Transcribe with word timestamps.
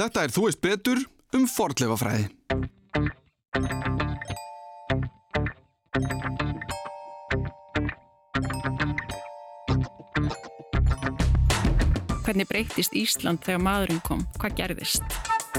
Þetta 0.00 0.22
er 0.24 0.32
Þú 0.32 0.42
veist 0.46 0.60
betur 0.64 1.00
um 1.36 1.42
fordleifafræði. 1.44 2.30
Hvernig 12.24 12.48
breytist 12.48 12.96
Ísland 12.96 13.44
þegar 13.44 13.60
maðurinn 13.66 14.00
kom? 14.06 14.24
Hvað 14.40 14.56
gerðist? 14.62 15.04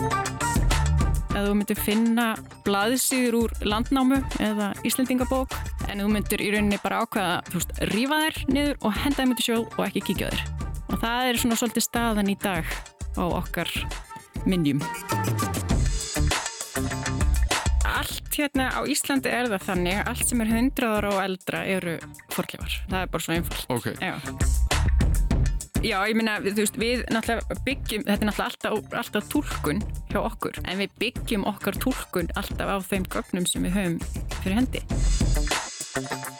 Ef 0.01 1.37
þú 1.37 1.53
myndir 1.59 1.77
finna 1.77 2.31
blaðsýður 2.65 3.41
úr 3.43 3.57
landnámu 3.61 4.23
eða 4.41 4.73
Íslendingabók 4.81 5.53
en 5.85 6.01
þú 6.01 6.11
myndir 6.17 6.41
í 6.41 6.53
rauninni 6.55 6.81
bara 6.81 7.03
ákveða 7.05 7.41
þú 7.51 7.59
veist, 7.59 7.79
rífa 7.93 8.23
þær 8.25 8.45
niður 8.57 8.79
og 8.81 9.01
henda 9.03 9.21
þeim 9.21 9.35
út 9.35 9.43
í 9.43 9.51
sjó 9.51 9.63
og 9.67 9.83
ekki 9.91 10.07
kíkja 10.09 10.33
þær. 10.33 10.45
Og 10.89 11.03
það 11.03 11.27
er 11.27 11.45
svona 11.45 11.61
svolítið 11.61 11.91
staðan 11.91 12.33
í 12.33 12.41
dag 12.41 12.79
á 13.21 13.23
okkar 13.27 13.69
minnjum. 14.49 14.81
Allt 17.85 18.37
hérna 18.37 18.69
á 18.73 18.81
Íslandi 18.89 19.31
er 19.31 19.51
það 19.51 19.67
þannig 19.67 19.99
að 20.01 20.11
allt 20.13 20.25
sem 20.31 20.43
er 20.43 20.53
100 20.55 20.89
ára 20.89 21.13
og 21.13 21.21
eldra 21.23 21.63
eru 21.69 21.97
forklefar. 22.33 22.81
Það 22.89 22.99
er 23.01 23.13
bara 23.13 23.25
svo 23.27 23.37
einfalt. 23.37 23.65
Ok. 23.75 23.87
Já. 24.01 24.15
Já, 25.81 25.97
ég 26.05 26.13
minna, 26.13 26.35
þú 26.45 26.59
veist, 26.59 26.75
við 26.77 26.99
náttúrulega 27.09 27.55
byggjum, 27.65 28.03
þetta 28.05 28.21
er 28.21 28.27
náttúrulega 28.29 28.51
alltaf, 28.51 28.99
alltaf 29.01 29.31
tólkun 29.33 29.79
hjá 30.11 30.19
okkur, 30.21 30.59
en 30.69 30.77
við 30.83 30.93
byggjum 31.01 31.47
okkar 31.49 31.79
tólkun 31.81 32.29
alltaf 32.37 32.69
á 32.69 32.77
þeim 32.85 33.09
gögnum 33.09 33.49
sem 33.49 33.65
við 33.65 33.79
höfum 33.79 33.97
fyrir 34.43 34.59
hendi. 34.61 36.30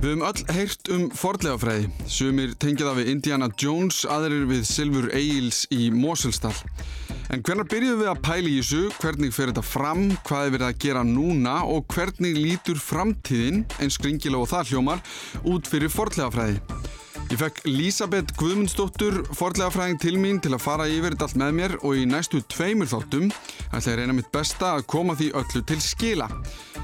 Við 0.00 0.14
höfum 0.14 0.22
öll 0.24 0.54
heyrt 0.56 0.88
um 0.94 1.02
fordlegafræði. 1.12 1.90
Sumir 2.08 2.54
tengja 2.56 2.86
það 2.86 3.00
við 3.02 3.08
Indiana 3.12 3.48
Jones, 3.60 3.98
aðrir 4.08 4.46
við 4.48 4.62
Silfur 4.64 5.10
Eils 5.12 5.66
í 5.76 5.90
Moselstall. 5.92 6.54
En 7.28 7.44
hvernig 7.44 7.68
byrjuðum 7.68 8.00
við 8.00 8.08
að 8.08 8.22
pæla 8.24 8.48
í 8.48 8.54
þessu, 8.62 8.80
hvernig 9.02 9.34
fer 9.36 9.52
þetta 9.52 9.66
fram, 9.68 10.06
hvað 10.24 10.46
er 10.46 10.54
verið 10.54 10.66
að 10.70 10.80
gera 10.86 11.02
núna 11.04 11.58
og 11.68 11.84
hvernig 11.92 12.40
lítur 12.40 12.80
framtíðin, 12.80 13.66
eins 13.76 14.00
skringilega 14.00 14.40
og 14.40 14.48
það 14.54 14.72
hljómar, 14.72 15.04
út 15.52 15.68
fyrir 15.68 15.92
fordlegafræði? 15.92 16.62
Ég 17.30 17.38
fekk 17.38 17.60
Lísabeth 17.62 18.34
Guðmundsdóttur 18.40 19.20
fordlegafræðing 19.38 20.00
til 20.02 20.16
mín 20.18 20.40
til 20.42 20.50
að 20.56 20.64
fara 20.64 20.88
yfir 20.90 21.14
allt 21.14 21.36
með 21.38 21.52
mér 21.54 21.74
og 21.78 22.00
í 22.00 22.02
næstu 22.10 22.40
tveimur 22.50 22.90
þáttum 22.90 23.28
ætla 23.70 23.92
ég 23.92 24.00
reyna 24.00 24.16
mitt 24.16 24.32
besta 24.34 24.72
að 24.74 24.88
koma 24.90 25.14
því 25.14 25.28
öllu 25.38 25.62
til 25.70 25.78
skila. 25.84 26.26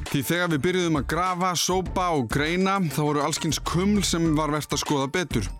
Því 0.06 0.22
þegar 0.30 0.52
við 0.54 0.62
byrjuðum 0.68 1.00
að 1.00 1.08
grafa, 1.10 1.50
sópa 1.58 2.06
og 2.14 2.30
greina 2.30 2.78
þá 2.94 3.02
voru 3.02 3.26
allskins 3.26 3.58
kuml 3.58 4.06
sem 4.06 4.30
var 4.38 4.54
verðt 4.54 4.78
að 4.78 4.84
skoða 4.84 5.10
betur. 5.18 5.50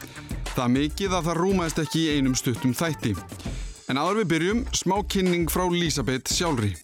Það 0.55 0.75
mikið 0.79 1.19
að 1.19 1.31
það 1.33 1.41
rúmaðist 1.43 1.83
ekki 1.83 2.07
í 2.07 2.17
einum 2.21 2.39
stuttum 2.39 2.79
þætti. 2.79 3.17
En 3.91 3.99
áður 3.99 4.23
við 4.23 4.33
byrjum, 4.37 4.65
smá 4.71 5.01
kynning 5.11 5.51
frá 5.51 5.67
Lísabeth 5.67 6.31
sjálfri. 6.31 6.77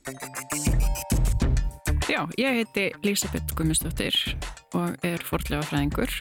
Já, 2.11 2.27
ég 2.35 2.65
heiti 2.65 2.91
Lísabeth 3.07 3.55
Gummistóttir 3.55 4.19
og 4.75 4.99
er 5.07 5.23
fordlegafræðingur 5.23 6.19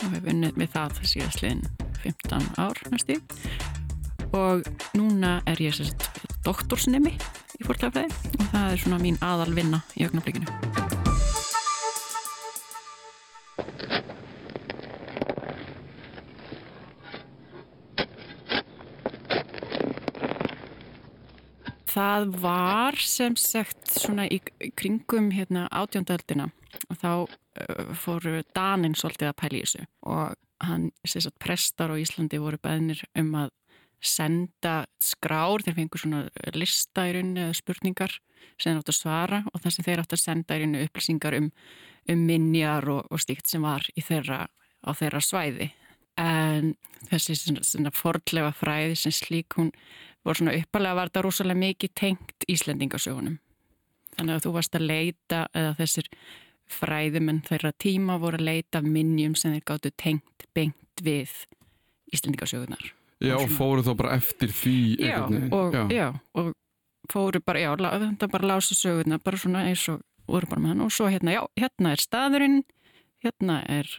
og 0.00 0.14
hef 0.14 0.28
unnið 0.32 0.58
með 0.60 0.72
það 0.74 1.00
síðastliðin 1.12 1.62
15 2.00 2.46
ár 2.60 2.80
næstu 2.92 3.18
og 4.36 4.66
núna 4.96 5.40
er 5.50 5.60
ég 5.60 5.74
sérst 5.76 6.06
doktorsnemi 6.46 7.12
í 7.60 7.66
fordlegafræði 7.66 8.38
og 8.38 8.46
það 8.52 8.70
er 8.70 8.82
svona 8.84 9.00
mín 9.02 9.18
aðal 9.24 9.50
vinna 9.56 9.82
í 9.98 10.06
augnablikinu. 10.06 10.48
Það 21.90 22.30
var 22.40 22.96
sem 23.02 23.34
sagt 23.36 23.90
svona 23.90 24.28
í 24.30 24.38
kringum 24.78 25.32
hérna 25.34 25.66
átjóndöldina 25.74 26.48
og 26.90 26.98
þá 27.00 27.10
uh, 27.22 27.92
fóru 27.98 28.40
Danin 28.56 28.96
svolítið 28.98 29.30
að 29.30 29.38
pæla 29.42 29.58
í 29.58 29.62
þessu. 29.64 29.86
Og 30.10 30.36
hann, 30.66 30.90
sem 31.06 31.24
sagt 31.24 31.40
prestar 31.42 31.94
á 31.94 31.96
Íslandi 32.00 32.40
voru 32.42 32.60
beðnir 32.62 33.02
um 33.18 33.32
að 33.40 33.54
senda 34.00 34.86
skrár, 35.02 35.62
þeir 35.64 35.76
fengur 35.76 36.00
svona 36.00 36.22
lista 36.56 37.04
í 37.08 37.14
rauninni 37.14 37.44
eða 37.44 37.56
spurningar 37.58 38.14
sem 38.56 38.70
þeir 38.70 38.80
átt 38.80 38.92
að 38.92 38.96
svara. 38.96 39.42
Og 39.52 39.62
það 39.62 39.74
sem 39.76 39.86
þeir 39.88 40.02
átt 40.04 40.16
að 40.16 40.22
senda 40.22 40.56
í 40.56 40.62
rauninni 40.62 40.86
upplýsingar 40.88 41.36
um, 41.36 41.50
um 42.10 42.24
minjar 42.28 42.88
og, 42.92 43.04
og 43.10 43.22
stíkt 43.22 43.52
sem 43.52 43.64
var 43.64 43.84
í 43.92 44.04
þeirra, 44.04 44.46
á 44.48 44.90
þeirra 44.96 45.22
svæði. 45.24 45.70
En 46.20 46.74
þessi 47.08 47.36
svona, 47.38 47.64
svona 47.64 47.92
fordlega 47.96 48.52
fræði 48.56 48.96
sem 48.98 49.14
slík 49.14 49.56
hún 49.60 49.70
voru 50.24 50.42
svona 50.42 50.56
uppalega 50.58 50.96
var 50.98 51.10
þetta 51.10 51.24
rosalega 51.24 51.62
mikið 51.62 51.94
tengt 51.96 52.48
Íslendingasögunum. 52.50 53.38
Þannig 54.16 54.36
að 54.36 54.44
þú 54.44 54.52
varst 54.56 54.76
að 54.76 54.88
leita, 54.90 55.44
eða 55.56 55.76
þessir 55.78 56.08
fræðumenn 56.74 57.42
þeirra 57.46 57.72
tíma 57.78 58.18
voru 58.22 58.40
að 58.40 58.46
leita 58.48 58.82
minnjum 58.84 59.36
sem 59.38 59.54
þeir 59.56 59.66
gáttu 59.72 59.92
tengt 59.96 60.46
bengt 60.56 61.02
við 61.04 61.32
Íslendingasögunar. 62.10 62.92
Já, 63.20 63.36
og 63.36 63.50
fóru 63.52 63.84
þá 63.86 63.92
bara 63.98 64.16
eftir 64.16 64.50
því 64.50 64.78
Já, 65.04 65.18
og, 65.28 65.74
já. 65.74 65.82
já, 65.92 66.06
og 66.40 66.54
fóru 67.12 67.42
bara, 67.44 67.60
já, 67.60 67.70
þetta 67.76 68.28
bara 68.32 68.54
lási 68.54 68.74
söguna, 68.74 69.20
bara 69.22 69.38
svona 69.38 69.66
eins 69.68 69.84
og 69.92 70.00
voru 70.30 70.48
bara 70.50 70.64
með 70.64 70.74
hann 70.74 70.86
og 70.86 70.94
svo 70.94 71.10
hérna, 71.10 71.34
já, 71.36 71.42
hérna 71.60 71.92
er 71.92 72.02
staðurinn, 72.02 72.62
hérna 73.22 73.60
er, 73.68 73.90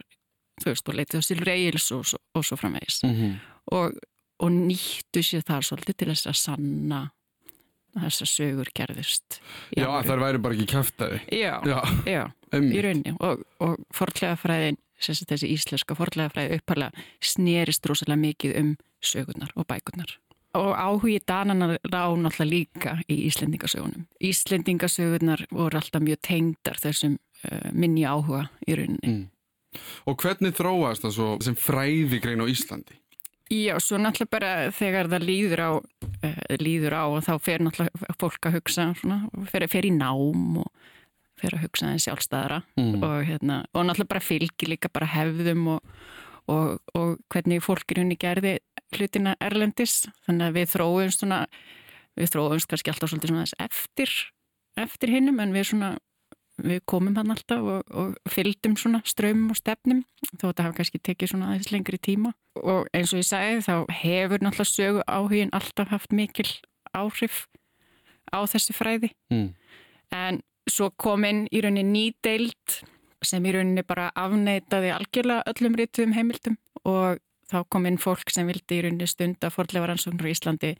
þú 0.60 0.72
veist, 0.72 0.88
og 0.88 0.98
leitið 0.98 1.22
á 1.22 1.28
Silfur 1.28 1.52
Eils 1.54 1.90
og, 1.94 2.02
og, 2.02 2.24
og 2.34 2.48
svo 2.48 2.58
framvegis. 2.58 3.02
Mm 3.06 3.14
-hmm. 3.16 3.36
Og 3.72 4.00
og 4.42 4.50
nýttu 4.50 5.22
sér 5.22 5.44
þar 5.46 5.66
svolítið 5.66 5.98
til 5.98 6.08
þess 6.10 6.30
að 6.30 6.38
sanna 6.40 7.00
þess 7.96 8.24
að 8.24 8.30
sögur 8.32 8.70
gerðist. 8.76 9.40
Já, 9.74 9.84
já 9.84 9.90
það 10.08 10.24
væri 10.24 10.42
bara 10.44 10.56
ekki 10.56 10.70
kæftæði. 10.72 11.20
Já, 11.36 11.54
já, 11.68 11.78
já 12.08 12.22
í 12.60 12.82
rauninni 12.84 13.14
og, 13.20 13.44
og 13.64 13.78
forlegafræðin, 13.96 14.78
þessi 15.02 15.50
íslenska 15.52 15.96
forlegafræði 15.98 16.58
upparlega 16.60 17.06
snerist 17.24 17.86
rosalega 17.88 18.20
mikið 18.26 18.58
um 18.60 18.74
sögurnar 19.02 19.52
og 19.56 19.66
bækurnar. 19.70 20.16
Og 20.52 20.74
áhugi 20.76 21.16
danana 21.24 21.78
ráð 21.88 22.18
náttúrulega 22.20 22.50
líka 22.50 22.90
í 23.08 23.22
Íslendingasögunum. 23.30 24.04
Íslendingasögurnar 24.20 25.46
voru 25.48 25.80
alltaf 25.80 26.04
mjög 26.04 26.20
tengdar 26.28 26.76
þessum 26.82 27.16
uh, 27.16 27.70
minni 27.72 28.04
áhuga 28.04 28.50
í 28.68 28.76
rauninni. 28.76 29.14
Mm. 29.14 29.80
Og 30.04 30.20
hvernig 30.20 30.52
þróast 30.58 31.06
það 31.06 31.14
svo 31.16 31.30
sem 31.40 31.56
fræði 31.56 32.20
grein 32.20 32.44
á 32.44 32.46
Íslandi? 32.52 32.98
Já, 33.52 33.76
svo 33.84 33.98
náttúrulega 34.00 34.32
bara 34.32 34.50
þegar 34.72 35.10
það 35.12 35.26
líður 35.28 35.60
á, 35.60 35.70
uh, 35.76 36.56
líður 36.62 36.96
á 36.96 37.04
og 37.04 37.20
þá 37.26 37.32
fer 37.44 37.64
náttúrulega 37.64 38.16
fólk 38.20 38.48
að 38.48 38.56
hugsa 38.56 38.88
svona, 38.96 39.18
fer, 39.50 39.66
fer 39.68 39.88
í 39.88 39.92
nám 39.92 40.62
og 40.62 40.70
fer 41.40 41.56
að 41.56 41.66
hugsa 41.66 41.90
það 41.90 42.02
sjálfstæðara 42.06 42.60
mm. 42.80 42.94
og, 43.02 43.16
hérna, 43.28 43.58
og 43.74 43.86
náttúrulega 43.86 44.12
bara 44.14 44.24
fylgir 44.24 44.72
líka 44.72 44.92
bara 44.92 45.10
hefðum 45.12 45.66
og, 45.74 45.96
og, 46.48 46.78
og 46.96 47.18
hvernig 47.32 47.64
fólk 47.64 47.92
í 47.92 47.98
rauninni 47.98 48.18
gerði 48.20 48.56
hlutina 48.96 49.36
erlendis 49.40 50.06
þannig 50.26 50.48
að 50.48 50.58
við 50.58 50.72
þróumst 50.76 51.24
svona 51.24 51.42
við 52.18 52.32
þróumst 52.32 52.70
kannski 52.70 52.92
alltaf 52.92 53.12
svolítið 53.12 53.34
svona 53.34 53.68
eftir 53.68 54.16
eftir 54.80 55.12
hinnum 55.12 55.40
en 55.44 55.52
við 55.52 55.68
svona 55.72 55.92
við 56.60 56.82
komum 56.88 57.16
hann 57.16 57.32
alltaf 57.32 57.62
og, 57.62 57.82
og 57.96 58.30
fylgdum 58.30 58.76
svona 58.76 59.00
strömmum 59.08 59.54
og 59.54 59.58
stefnum 59.58 60.02
þó 60.36 60.50
þetta 60.50 60.66
hafa 60.66 60.78
kannski 60.78 61.00
tekið 61.00 61.32
svona 61.32 61.50
aðeins 61.52 61.72
lengri 61.72 61.98
tíma 62.02 62.34
og 62.60 62.88
eins 62.92 63.14
og 63.14 63.22
ég 63.22 63.28
sagði 63.28 63.64
þá 63.64 63.74
hefur 64.02 64.44
náttúrulega 64.44 64.70
sögu 64.70 65.04
áhugin 65.08 65.52
alltaf 65.56 65.92
haft 65.94 66.12
mikil 66.12 66.48
áhrif 66.92 67.46
á 68.32 68.44
þessi 68.44 68.76
fræði 68.76 69.12
mm. 69.32 69.48
en 70.16 70.42
svo 70.70 70.90
kom 71.00 71.24
inn 71.28 71.46
í 71.50 71.62
rauninni 71.64 71.88
nýdeild 71.88 72.82
sem 73.24 73.44
í 73.46 73.54
rauninni 73.54 73.84
bara 73.86 74.10
afneitaði 74.18 74.92
algjörlega 74.94 75.46
öllum 75.50 75.78
rítum 75.78 76.14
heimildum 76.16 76.58
og 76.84 77.22
þá 77.50 77.62
kom 77.72 77.86
inn 77.88 78.00
fólk 78.00 78.30
sem 78.32 78.48
vildi 78.48 78.78
í 78.78 78.84
rauninni 78.84 79.08
stund 79.08 79.42
að 79.42 79.56
forðlega 79.56 79.90
rannsóknur 79.90 80.28
í 80.28 80.34
Íslandi 80.36 80.72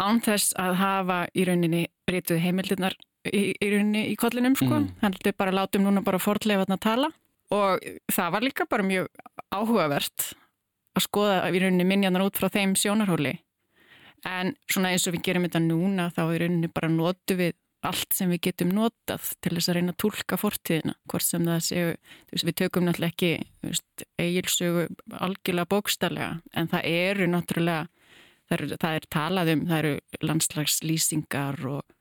án 0.00 0.20
þess 0.24 0.54
að 0.58 0.78
hafa 0.80 1.18
í 1.36 1.44
rauninni 1.46 1.86
rítuð 2.10 2.42
heimildunar 2.42 2.96
í, 3.30 3.42
í 3.54 3.70
rauninni 3.72 4.06
í 4.12 4.16
kollinum 4.20 4.56
sko, 4.58 4.72
mm. 4.80 4.88
þannig 5.02 5.28
að 5.30 5.38
bara 5.40 5.56
látum 5.60 5.86
núna 5.86 6.04
bara 6.04 6.22
forðlega 6.22 6.66
að 6.68 6.82
tala. 6.84 7.10
Og 7.54 7.82
það 8.12 8.30
var 8.34 8.46
líka 8.46 8.68
bara 8.70 8.86
mjög 8.86 9.10
áhugavert 9.54 10.30
að 10.94 11.06
skoða 11.06 11.40
í 11.50 11.60
rauninni 11.62 11.88
minjanar 11.88 12.24
út 12.26 12.38
frá 12.38 12.48
þeim 12.52 12.76
sjónarhóli. 12.78 13.36
En 14.24 14.54
svona 14.70 14.94
eins 14.94 15.04
og 15.08 15.16
við 15.16 15.26
gerum 15.26 15.44
þetta 15.44 15.60
núna 15.60 16.08
þá 16.14 16.22
í 16.24 16.40
rauninni 16.40 16.72
bara 16.72 16.88
notu 16.92 17.36
við 17.38 17.56
allt 17.84 18.14
sem 18.16 18.30
við 18.32 18.46
getum 18.48 18.70
notað 18.74 19.32
til 19.44 19.52
þess 19.56 19.70
að 19.70 19.76
reyna 19.78 19.92
að 19.94 20.00
tólka 20.04 20.38
fortíðina, 20.40 20.94
hvort 21.10 21.26
sem 21.26 21.44
það 21.44 21.64
séu 21.66 21.90
veist, 21.90 22.46
við 22.46 22.56
tökum 22.62 22.86
náttúrulega 22.86 23.12
ekki 23.12 23.74
eigilsögu 24.20 24.86
algjörlega 25.26 25.70
bókstallega 25.70 26.30
en 26.56 26.70
það 26.72 26.88
eru 26.92 27.28
náttúrulega 27.28 27.82
það 28.48 28.56
er, 28.56 28.76
það 28.84 28.98
er 28.98 29.08
talað 29.16 29.52
um, 29.54 29.64
það 29.70 29.82
eru 29.82 30.24
landslagslýsingar 30.30 31.60
og, 31.70 31.96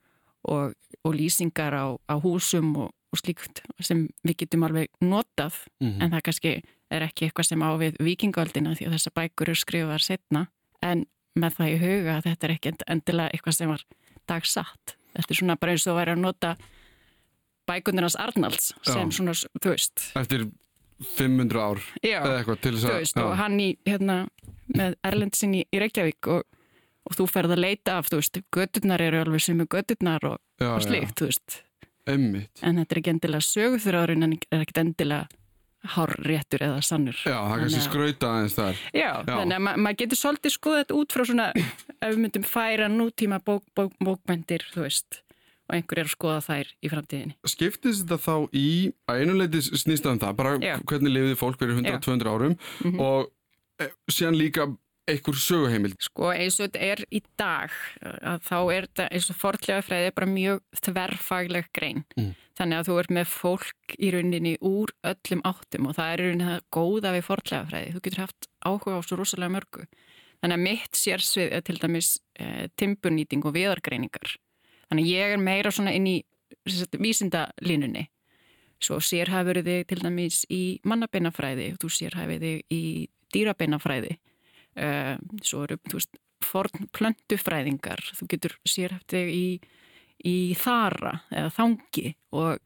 og, 0.48 0.78
og 1.04 1.16
lýsingar 1.16 1.76
á, 1.76 1.86
á 2.10 2.16
húsum 2.20 2.76
og, 2.78 2.92
og 3.12 3.20
slíkt 3.20 3.64
sem 3.80 4.08
við 4.24 4.44
getum 4.44 4.64
alveg 4.64 4.90
notað 5.02 5.56
mm 5.80 5.90
-hmm. 5.90 6.04
en 6.04 6.12
það 6.12 6.22
kannski 6.22 6.54
er 6.90 7.02
ekki 7.02 7.26
eitthvað 7.26 7.48
sem 7.48 7.64
á 7.64 7.70
við 7.78 7.98
vikingöldina 8.00 8.76
því 8.76 8.88
að 8.88 8.94
þessa 8.96 9.16
bækur 9.16 9.50
eru 9.50 9.56
skrifaðar 9.56 10.02
setna 10.02 10.48
en 10.82 11.06
með 11.36 11.56
það 11.58 11.74
í 11.74 11.78
huga 11.82 12.18
að 12.18 12.26
þetta 12.28 12.48
er 12.48 12.54
ekki 12.54 12.74
endilega 12.88 13.30
eitthvað 13.34 13.58
sem 13.58 13.70
var 13.70 13.84
dagsatt. 14.30 14.98
Þetta 15.14 15.32
er 15.34 15.40
svona 15.40 15.56
bara 15.56 15.72
eins 15.72 15.88
og 15.88 15.94
að 15.94 16.00
vera 16.00 16.16
að 16.16 16.24
nota 16.24 16.56
bækundinans 17.70 18.18
Arnalds 18.20 18.74
sem 18.82 19.10
Já. 19.10 19.16
svona, 19.18 19.34
þú 19.34 19.70
veist, 19.74 20.12
Eftir 20.20 20.48
500 21.18 21.60
ár 21.60 21.80
já, 22.04 22.20
eða 22.22 22.40
eitthvað 22.40 22.60
til 22.64 22.74
þess 22.76 22.86
þú 22.86 22.92
að... 22.92 23.00
veist, 23.02 23.22
og 23.24 23.36
hann 23.40 23.60
í, 23.60 23.70
hérna, 23.88 24.18
með 24.74 24.98
Erlendsin 25.10 25.56
í, 25.58 25.64
í 25.68 25.82
Reykjavík 25.84 26.30
og, 26.32 26.44
og 27.10 27.16
þú 27.20 27.28
ferð 27.30 27.56
að 27.58 27.64
leita 27.66 27.98
af, 28.00 28.10
þú 28.10 28.20
veist, 28.22 28.42
gödurnar 28.56 29.02
eru 29.02 29.22
alveg 29.26 29.42
sem 29.44 29.60
er 29.62 29.68
gödurnar 29.68 30.24
og, 30.32 30.38
já, 30.62 30.70
og 30.76 30.82
slíkt, 30.86 31.16
þú 31.20 31.30
veist, 31.32 31.62
Já, 32.08 32.14
emmitt. 32.16 32.52
en 32.64 32.76
þetta 32.82 32.92
er 32.96 33.02
ekki 33.02 33.14
endilega 33.14 33.48
sögurþurraðurinn 33.48 34.24
en 34.30 34.38
er 34.52 34.64
ekkit 34.66 34.78
endilega 34.84 35.28
hárréttur 35.84 36.62
eða 36.64 36.80
sannur. 36.86 37.18
Já, 37.28 37.36
það 37.44 37.54
er 37.58 37.62
kannski 37.66 37.82
skrauta 37.84 38.30
aðeins 38.32 38.54
þar. 38.56 38.78
Já, 38.96 39.10
Já. 39.20 39.34
þannig 39.36 39.58
að 39.58 39.64
ma 39.66 39.74
maður 39.84 39.98
getur 40.00 40.20
svolítið 40.22 40.54
skoða 40.56 40.80
þetta 40.84 40.96
út 41.02 41.16
frá 41.16 41.24
svona, 41.28 41.48
ef 41.58 42.14
við 42.14 42.22
myndum 42.24 42.46
færa 42.48 42.88
nútíma 42.92 43.40
bók, 43.44 43.66
bók, 43.76 43.92
bókmendir, 44.00 44.64
þú 44.72 44.86
veist, 44.86 45.20
og 45.68 45.76
einhver 45.76 46.00
er 46.04 46.08
að 46.08 46.14
skoða 46.16 46.40
þær 46.48 46.72
í 46.88 46.92
framtíðinni. 46.94 47.36
Skiptist 47.52 48.06
þetta 48.06 48.20
þá 48.24 48.36
í, 48.56 48.68
að 49.12 49.24
einuleiti 49.26 49.64
snýst 49.74 50.08
það 50.08 50.16
um 50.16 50.22
það, 50.24 50.36
bara 50.40 50.56
Já. 50.64 50.76
hvernig 50.88 51.16
lifiði 51.18 51.40
fólk 51.44 51.60
fyrir 51.60 51.76
100-200 51.82 52.32
árum 52.32 52.56
Mhm. 52.84 53.00
og 53.04 53.32
e, 53.84 53.90
síðan 54.12 54.40
líka 54.40 54.70
einhver 55.10 55.36
söguheimild. 55.40 55.98
Sko 56.04 56.30
eins 56.32 56.60
og 56.60 56.70
þetta 56.70 56.88
er 56.94 57.04
í 57.12 57.22
dag, 57.40 57.74
að 58.04 58.46
þá 58.48 58.58
er 58.62 58.88
þetta 58.88 59.08
eins 59.10 59.30
og 59.32 59.40
forðlega 59.40 59.84
fræði 59.84 60.14
bara 60.16 60.30
mjög 60.32 60.62
þverfagleg 60.80 61.70
grein. 61.76 62.04
Mm. 62.16 62.32
Þannig 62.60 62.80
að 62.80 62.90
þú 62.90 62.98
ert 63.02 63.14
með 63.18 63.30
fólk 63.34 63.96
í 63.98 64.12
rauninni 64.14 64.54
úr 64.64 64.94
öllum 65.10 65.44
áttum 65.50 65.90
og 65.90 65.98
það 65.98 66.12
er 66.14 66.24
rauninni 66.24 66.50
það 66.50 66.66
góða 66.78 67.14
við 67.16 67.28
forðlega 67.28 67.70
fræði. 67.72 67.94
Þú 67.94 68.04
getur 68.08 68.24
haft 68.24 68.50
áhuga 68.64 68.98
á 68.98 69.02
svo 69.04 69.20
rosalega 69.20 69.56
mörgu. 69.58 69.88
Þannig 70.44 70.60
að 70.60 70.66
mitt 70.68 71.00
sérsvið 71.00 71.54
er 71.56 71.64
til 71.64 71.78
dæmis 71.80 72.10
e, 72.36 72.68
timburnýting 72.80 73.46
og 73.48 73.56
viðargreiningar. 73.56 74.36
Þannig 74.92 75.08
að 75.08 75.14
ég 75.16 75.34
er 75.34 75.42
meira 75.42 75.72
svona 75.72 75.94
inn 75.96 76.10
í 76.12 76.18
sagt, 76.68 76.98
vísindalínunni. 77.00 78.10
Svo 78.84 79.00
sérhæfur 79.00 79.62
þig 79.64 79.88
til 79.88 80.02
dæmis 80.04 80.44
í 80.52 80.64
mannabeinafræði 80.88 81.72
og 81.74 81.80
þú 81.82 81.92
sérhæfur 81.98 82.44
þig 82.44 82.76
í 82.76 82.84
dýrabeinafræði. 83.34 84.18
Uh, 84.74 85.16
svo 85.46 85.64
eru, 85.68 85.78
þú 85.90 86.00
veist, 86.00 86.20
forn 86.44 86.88
plöntufræðingar. 86.98 88.02
Þú 88.18 88.28
getur 88.34 88.56
sérhæft 88.68 89.14
þig 89.14 89.30
í, 89.32 89.46
í 90.28 90.36
þara 90.60 91.20
eða 91.32 91.52
þangi 91.56 92.16
og 92.36 92.58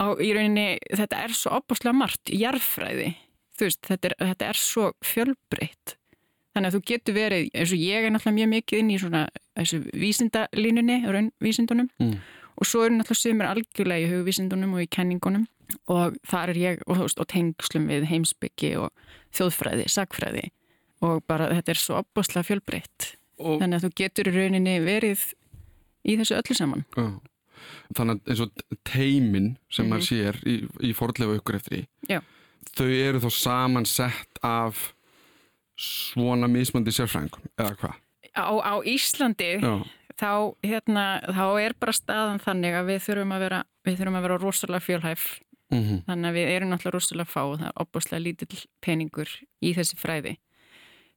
á, 0.00 0.06
í 0.16 0.30
rauninni 0.34 0.78
þetta 0.96 1.22
er 1.26 1.34
svo 1.36 1.58
opaslega 1.60 1.96
margt, 1.96 2.32
jarðfræði. 2.32 3.12
Þú 3.58 3.68
veist, 3.68 3.82
þetta 3.86 4.10
er, 4.10 4.16
þetta 4.32 4.50
er 4.50 4.60
svo 4.60 4.90
fjölbreytt. 5.04 5.96
Þannig 6.50 6.70
að 6.70 6.76
þú 6.76 6.82
getur 6.90 7.14
verið, 7.14 7.48
eins 7.54 7.72
og 7.76 7.82
ég 7.84 8.06
er 8.06 8.10
náttúrulega 8.10 8.38
mjög 8.40 8.52
mikið 8.56 8.80
inn 8.82 8.90
í 8.90 8.98
svona 8.98 9.24
þessu 9.60 9.82
vísindalínunni, 9.94 10.96
raunvísindunum 11.06 11.90
Mm. 12.00 12.16
og 12.56 12.66
svo 12.66 12.86
eru 12.86 12.96
náttúrulega 12.96 13.20
sumir 13.20 13.46
algjörlega 13.46 14.06
í 14.06 14.10
hugvísindunum 14.10 14.74
og 14.74 14.82
í 14.82 14.88
kenningunum 14.90 15.44
og 15.86 16.16
þar 16.26 16.50
er 16.50 16.58
ég 16.58 16.82
og, 16.88 17.04
og 17.06 17.26
tengslum 17.30 17.86
við 17.86 18.08
heimsbyggi 18.10 18.72
og 18.80 18.90
þjóðfræði, 19.36 19.86
sagfræði 19.86 20.48
og 21.02 21.22
bara 21.26 21.48
þetta 21.54 21.72
er 21.74 21.80
svo 21.80 21.98
opbáslega 22.02 22.46
fjölbreytt 22.50 23.14
Og, 23.40 23.58
þannig 23.62 23.78
að 23.80 23.84
þú 23.86 23.90
getur 24.02 24.28
í 24.28 24.34
rauninni 24.36 24.74
verið 24.84 25.22
í 26.04 26.16
þessu 26.20 26.36
öllu 26.40 26.56
saman 26.58 26.84
já. 26.96 27.06
Þannig 27.94 28.20
að 28.20 28.30
eins 28.32 28.40
og 28.40 28.50
teimin 28.88 29.48
sem 29.70 29.84
Mhm. 29.86 29.90
maður 29.92 30.06
sér 30.06 30.36
í, 30.48 30.54
í 30.88 30.92
forðlega 30.96 31.36
ykkur 31.40 31.56
eftir 31.58 31.78
í, 31.78 31.86
Já. 32.08 32.20
þau 32.76 32.86
eru 32.88 33.20
þá 33.20 33.30
samansett 33.36 34.38
af 34.42 34.94
svona 35.80 36.48
mismandi 36.48 36.92
sérfræðingum, 36.92 37.44
eða 37.58 37.74
hvað? 37.80 37.94
á, 38.36 38.48
á 38.60 38.74
Íslandi 38.84 39.50
þá, 40.20 40.32
hérna, 40.62 41.04
þá 41.32 41.44
er 41.64 41.74
bara 41.80 41.92
staðan 41.96 42.40
þannig 42.44 42.76
að 42.76 42.90
við 42.92 43.00
þurfum 43.06 43.32
að 43.36 43.40
vera 43.46 43.60
við 43.88 43.96
þurfum 44.00 44.18
að 44.20 44.22
vera 44.26 44.38
rosalega 44.44 44.84
fjölhæf 44.86 45.24
mm 45.70 46.02
þannig 46.08 46.28
að 46.30 46.36
við 46.36 46.48
erum 46.56 46.70
náttúrulega 46.74 46.96
rosalega 46.98 47.30
fá 47.30 47.40
og 47.46 47.58
það 47.60 47.66
er 47.70 47.80
opbáslega 47.84 48.22
lítill 48.24 48.60
peningur 48.82 49.30
í 49.62 49.72
þessi 49.76 49.96
fræði 50.00 50.36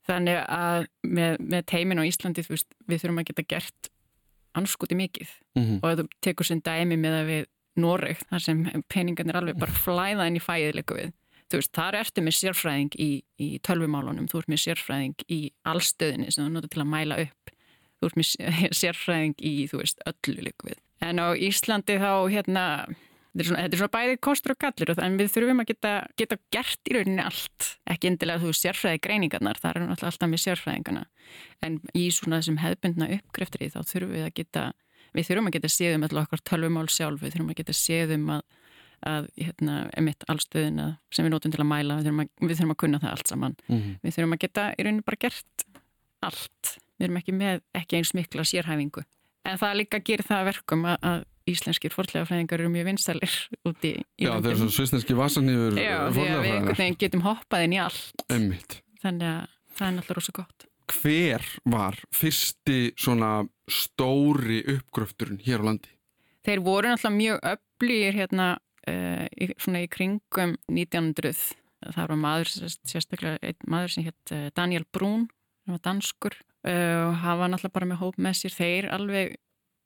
þannig 0.08 0.40
að 0.52 0.86
með, 1.08 1.38
með 1.40 1.66
teimin 1.72 2.02
á 2.02 2.08
Íslandi 2.08 2.44
veist, 2.50 2.70
við 2.88 3.02
þurfum 3.04 3.22
að 3.24 3.28
geta 3.32 3.46
gert 3.56 3.90
anskoti 4.54 4.96
mikið. 4.96 5.30
-hmm. 5.58 5.80
og 5.82 5.90
ef 5.92 6.00
þú 6.00 6.08
tekur 6.22 6.46
sem 6.46 6.62
dæmi 6.62 6.98
með 6.98 7.20
að 7.22 7.30
við 7.32 7.46
Noreg, 7.76 8.20
þar 8.30 8.40
sem 8.44 8.60
peningarnir 8.88 9.36
alveg 9.40 9.58
bara 9.58 9.72
flæða 9.74 10.28
inn 10.30 10.38
í 10.38 10.44
fæðið 10.44 10.76
líka 10.78 10.94
við. 10.96 11.14
Þú 11.50 11.58
veist, 11.58 11.72
þar 11.74 11.96
ertu 11.98 12.22
með 12.22 12.36
sérfræðing 12.38 12.96
í, 13.02 13.10
í 13.42 13.48
tölvumálunum, 13.66 14.28
þú 14.30 14.40
ert 14.40 14.52
með 14.54 14.62
sérfræðing 14.64 15.26
í 15.30 15.40
allstöðinni 15.66 16.32
sem 16.32 16.46
þú 16.46 16.52
notar 16.54 16.70
til 16.70 16.82
að 16.84 16.92
mæla 16.94 17.18
upp. 17.26 17.54
Þú 18.00 18.10
ert 18.10 18.20
með 18.20 18.28
sé- 18.30 18.70
sérfræðing 18.82 19.36
í, 19.42 19.54
þú 19.72 19.82
veist, 19.82 20.06
öllu 20.06 20.46
líka 20.46 20.70
við. 20.70 20.80
En 21.02 21.20
á 21.20 21.28
Íslandi 21.34 21.98
þá, 21.98 22.12
hérna 22.30 22.66
þetta 23.34 23.44
er 23.44 23.50
svona, 23.50 23.64
þetta 23.64 23.76
er 23.76 23.82
svona 23.82 23.94
bæði 23.96 24.18
kostur 24.22 24.54
og 24.54 24.60
gallir 24.62 24.92
en 24.94 25.18
við 25.18 25.32
þurfum 25.34 25.64
að 25.64 25.70
geta, 25.72 25.94
geta 26.22 26.38
gert 26.54 26.90
í 26.90 26.96
rauninni 26.96 27.24
allt. 27.26 27.70
Ekki 27.90 28.12
endilega 28.12 28.44
þú 28.44 28.54
sérfræði 28.60 29.02
greiningarnar 29.08 29.60
það 29.62 29.72
er 29.72 29.86
náttúrulega 29.88 30.12
alltaf 30.12 30.30
með 30.30 30.44
sérfræðingana. 30.44 31.04
En 31.66 31.80
í 31.98 32.08
svona 32.14 32.42
þessum 32.42 32.60
hefbundna 32.62 33.10
uppgreftri 33.18 33.72
þá 33.74 33.80
þurfum 33.82 34.14
við 34.14 34.28
að 34.28 34.36
geta 34.38 34.66
við 35.14 35.30
þurfum 35.30 35.50
að 35.50 35.58
geta 35.58 35.72
séð 35.72 35.98
um 35.98 36.06
allar 36.08 36.28
okkar 36.28 36.44
tölvumál 36.50 36.90
sjálf 36.92 37.24
við 37.24 37.36
þurfum 37.36 37.54
að 37.54 37.60
geta 37.62 37.76
séð 37.78 38.14
um 38.18 38.30
að, 38.36 38.44
að 39.10 39.28
hérna, 39.38 39.76
emitt 40.00 40.26
allstöðina 40.32 40.88
sem 41.14 41.26
við 41.28 41.36
notum 41.36 41.54
til 41.54 41.62
að 41.62 41.70
mæla, 41.70 42.00
við 42.00 42.08
þurfum 42.08 42.24
að, 42.24 42.32
við 42.42 42.56
þurfum 42.58 42.76
að 42.76 42.82
kunna 42.86 43.02
það 43.04 43.16
allt 43.18 43.34
saman. 43.34 43.58
Mhm. 43.68 43.92
við 44.04 44.18
þurfum 44.18 44.38
að 44.38 44.44
geta 44.46 44.70
í 44.74 44.88
rauninni 44.88 45.06
bara 45.10 45.22
gert 45.26 45.68
allt. 46.24 46.78
Við 46.98 47.10
erum 47.10 47.20
ekki 47.20 47.36
með 47.36 47.62
ekki 47.76 48.00
eins 48.00 48.14
mikla 48.16 48.46
sérhæfingu. 48.48 49.04
En 49.44 49.60
það 49.60 49.80
líka 49.82 50.00
gerir 50.00 50.24
það 50.24 50.40
að 50.40 50.50
verkum 50.54 50.86
að, 50.88 50.98
að 51.04 51.24
íslenskir 51.50 51.92
fortlegafræðingar 51.94 52.62
eru 52.64 52.72
mjög 52.74 52.86
vinsalir 52.92 53.34
úti 53.70 53.94
í 53.98 54.28
Já, 54.28 54.30
þeir 54.30 54.38
eru 54.38 54.44
landinu. 54.50 54.68
svo 54.70 54.76
svisneski 54.78 55.18
vasanýfur 55.18 55.80
Já, 55.82 55.98
því 56.16 56.28
að 56.28 56.44
við 56.46 56.54
einhvern 56.58 56.80
veginn 56.80 57.00
getum 57.04 57.26
hoppað 57.26 57.66
inn 57.68 57.76
í 57.76 57.82
allt 57.84 58.26
Emmitt. 58.32 58.78
þannig 59.04 59.28
að 59.32 59.58
það 59.74 59.88
er 59.90 59.98
náttúrulega 59.98 60.20
rosa 60.22 60.36
gott 60.40 60.68
Hver 60.94 61.46
var 61.72 61.96
fyrsti 62.14 62.78
svona 63.00 63.32
stóri 63.72 64.58
uppgröfturinn 64.76 65.40
hér 65.46 65.64
á 65.64 65.68
landi? 65.70 65.92
Þeir 66.44 66.60
voru 66.66 66.92
náttúrulega 66.92 67.18
mjög 67.18 67.46
öflýgir 67.54 68.18
hérna 68.20 68.48
uh, 68.92 69.54
svona 69.64 69.84
í 69.86 69.88
kringum 69.92 70.58
1900 70.68 71.38
það 71.84 72.10
var 72.12 72.20
maður, 72.20 72.52
sérst- 72.52 72.84
sérstaklega 72.92 73.40
einn 73.44 73.70
maður 73.72 73.94
sem 73.96 74.06
hétt 74.10 74.34
uh, 74.36 74.50
Daniel 74.56 74.84
Brún 74.96 75.26
sem 75.64 75.76
var 75.78 75.82
danskur 75.88 76.36
uh, 76.36 77.08
og 77.08 77.16
hann 77.24 77.40
var 77.42 77.52
náttúrulega 77.54 77.78
bara 77.80 77.90
með 77.94 78.02
hóp 78.04 78.20
með 78.28 78.38
sér 78.44 78.56
þeir 78.60 78.90
alveg 78.96 79.34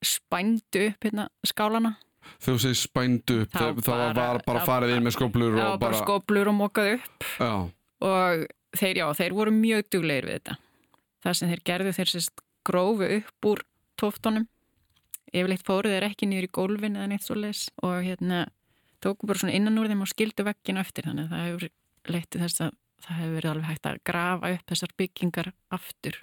spændu 0.07 0.83
upp 0.89 1.07
hérna 1.07 1.27
skálana. 1.45 1.93
Þegar 2.41 2.57
þú 2.57 2.61
segir 2.63 2.79
spændu 2.81 3.35
upp, 3.43 3.51
Þá 3.55 3.87
var 3.87 4.13
bara- 4.13 4.43
bara, 4.45 4.65
farið 4.67 4.95
inn 4.97 5.03
með 5.07 5.15
skóplur 5.15 5.55
það 5.55 5.71
og 5.73 5.79
bara 5.79 6.01
skóplur 6.01 6.47
og 6.51 6.55
mokað 6.57 6.93
upp. 6.97 7.27
Já, 7.39 7.53
og 8.01 8.47
þeir, 8.75 8.95
já, 9.01 9.05
þeir 9.21 9.33
voru 9.37 9.51
mjög 9.55 9.89
duglegir 9.93 10.27
við 10.27 10.35
þetta. 10.41 10.57
Það 11.23 11.33
sem 11.39 11.49
þeir 11.53 11.63
gerðu 11.69 11.93
þeir 11.97 12.11
sérst 12.13 12.43
grófu 12.67 13.07
upp 13.21 13.45
úr 13.51 13.63
tóftunum 13.97 14.47
yfirleitt 15.33 15.63
fóru 15.67 15.89
þeir 15.91 16.05
ekki 16.09 16.27
niður 16.27 16.47
í 16.47 16.51
gólfin 16.55 16.95
eða 16.99 17.07
neitt 17.11 17.25
svo 17.25 17.35
leis 17.35 17.69
og 17.83 18.03
hérna 18.03 18.45
tóku 19.03 19.27
bara 19.27 19.39
svona 19.39 19.55
innan 19.57 19.77
úr 19.79 19.87
þeim 19.91 20.01
og 20.05 20.11
skildu 20.11 20.43
vegginu 20.47 20.79
eftir. 20.83 21.07
Þannig 21.07 21.27
að 21.27 21.33
það 21.33 21.47
hefur 21.47 21.69
leittið 22.13 22.43
þess 22.45 22.61
að 22.67 22.71
það 23.03 23.17
hefur 23.21 23.35
verið 23.37 23.51
alveg 23.51 23.69
hægt 23.71 23.89
að 23.91 23.97
grafa 24.09 24.51
upp 24.55 24.71
þessar 24.71 24.93
byggingar 24.97 25.51
aftur. 25.77 26.21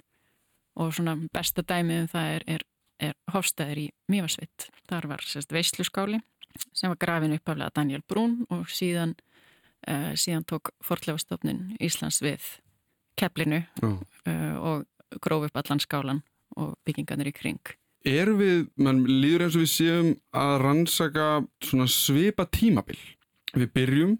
Og 0.75 0.91
svona 0.93 1.13
besta 1.31 1.63
dæmið 1.63 2.01
um 2.03 2.07
það 2.11 2.31
er, 2.35 2.43
er, 2.55 2.65
er 2.99 3.15
hofstæðir 3.33 3.77
í 3.77 3.87
Mývasvitt 4.11 4.69
þar 4.89 5.09
var 5.11 5.23
sérst 5.25 5.51
veisluskáli 5.51 6.21
sem 6.71 6.91
var 6.91 6.99
grafin 6.99 7.35
uppaflega 7.35 7.73
Daniel 7.75 8.03
Brún 8.07 8.45
og 8.49 8.69
síðan 8.71 9.15
uh, 9.89 10.13
síðan 10.15 10.45
tók 10.47 10.71
fortlefastofnin 10.85 11.75
Íslands 11.83 12.21
við 12.23 12.43
keflinu 13.19 13.63
já. 13.63 13.89
uh, 13.89 14.55
og 14.59 15.19
gróf 15.23 15.49
upp 15.49 15.57
allan 15.59 15.83
skálan 15.83 16.21
og 16.55 16.75
byggingarnir 16.87 17.31
í 17.31 17.35
kring. 17.35 17.73
Erum 18.05 18.37
við, 18.39 18.67
mann 18.77 19.01
líður 19.07 19.47
eins 19.47 19.57
og 19.57 19.63
við 19.65 19.71
séum 19.71 20.11
að 20.35 20.59
rannsaka 20.61 21.27
svona 21.65 21.87
svipa 21.89 22.45
tímabil. 22.45 22.99
Við 23.55 23.71
byrjum 23.73 24.13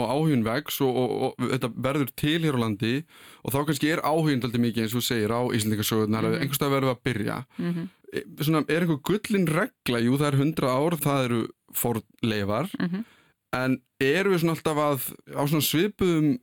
og 0.00 0.08
áhugin 0.08 0.44
vex 0.46 0.80
og, 0.82 0.96
og, 0.96 1.12
og 1.38 1.50
þetta 1.52 1.70
verður 1.84 2.12
til 2.18 2.38
hér 2.42 2.56
á 2.56 2.62
landi 2.64 2.92
og 3.44 3.54
þá 3.54 3.58
kannski 3.68 3.90
er 3.92 4.02
áhugin 4.02 4.40
alltaf 4.40 4.62
mikið 4.64 4.86
eins 4.86 4.96
og 4.96 5.04
segir 5.06 5.34
á 5.36 5.40
Íslandingasögurnar 5.52 6.24
mm. 6.24 6.32
-hmm. 6.32 6.40
einhverstað 6.42 6.74
verður 6.74 6.94
að 6.94 7.02
byrja. 7.04 7.36
Mm 7.58 7.72
-hmm. 7.72 7.86
E- 8.12 8.24
Svona, 8.44 8.60
er 8.68 8.84
einhver 8.84 9.00
gullin 9.08 9.46
regla, 9.48 9.98
jú 10.04 10.18
það 10.20 10.28
er 10.32 10.36
100 10.42 10.68
ár, 10.68 10.96
það 11.00 11.24
eru 11.24 11.40
forleifar 11.72 12.68
Mhm. 12.80 13.04
en 13.56 13.80
erum 14.00 14.32
við 14.34 14.40
svona 14.42 14.54
alltaf 14.56 14.76
að 14.76 15.00
á 15.32 15.42
svona 15.48 15.64
svipuðum 15.64 16.38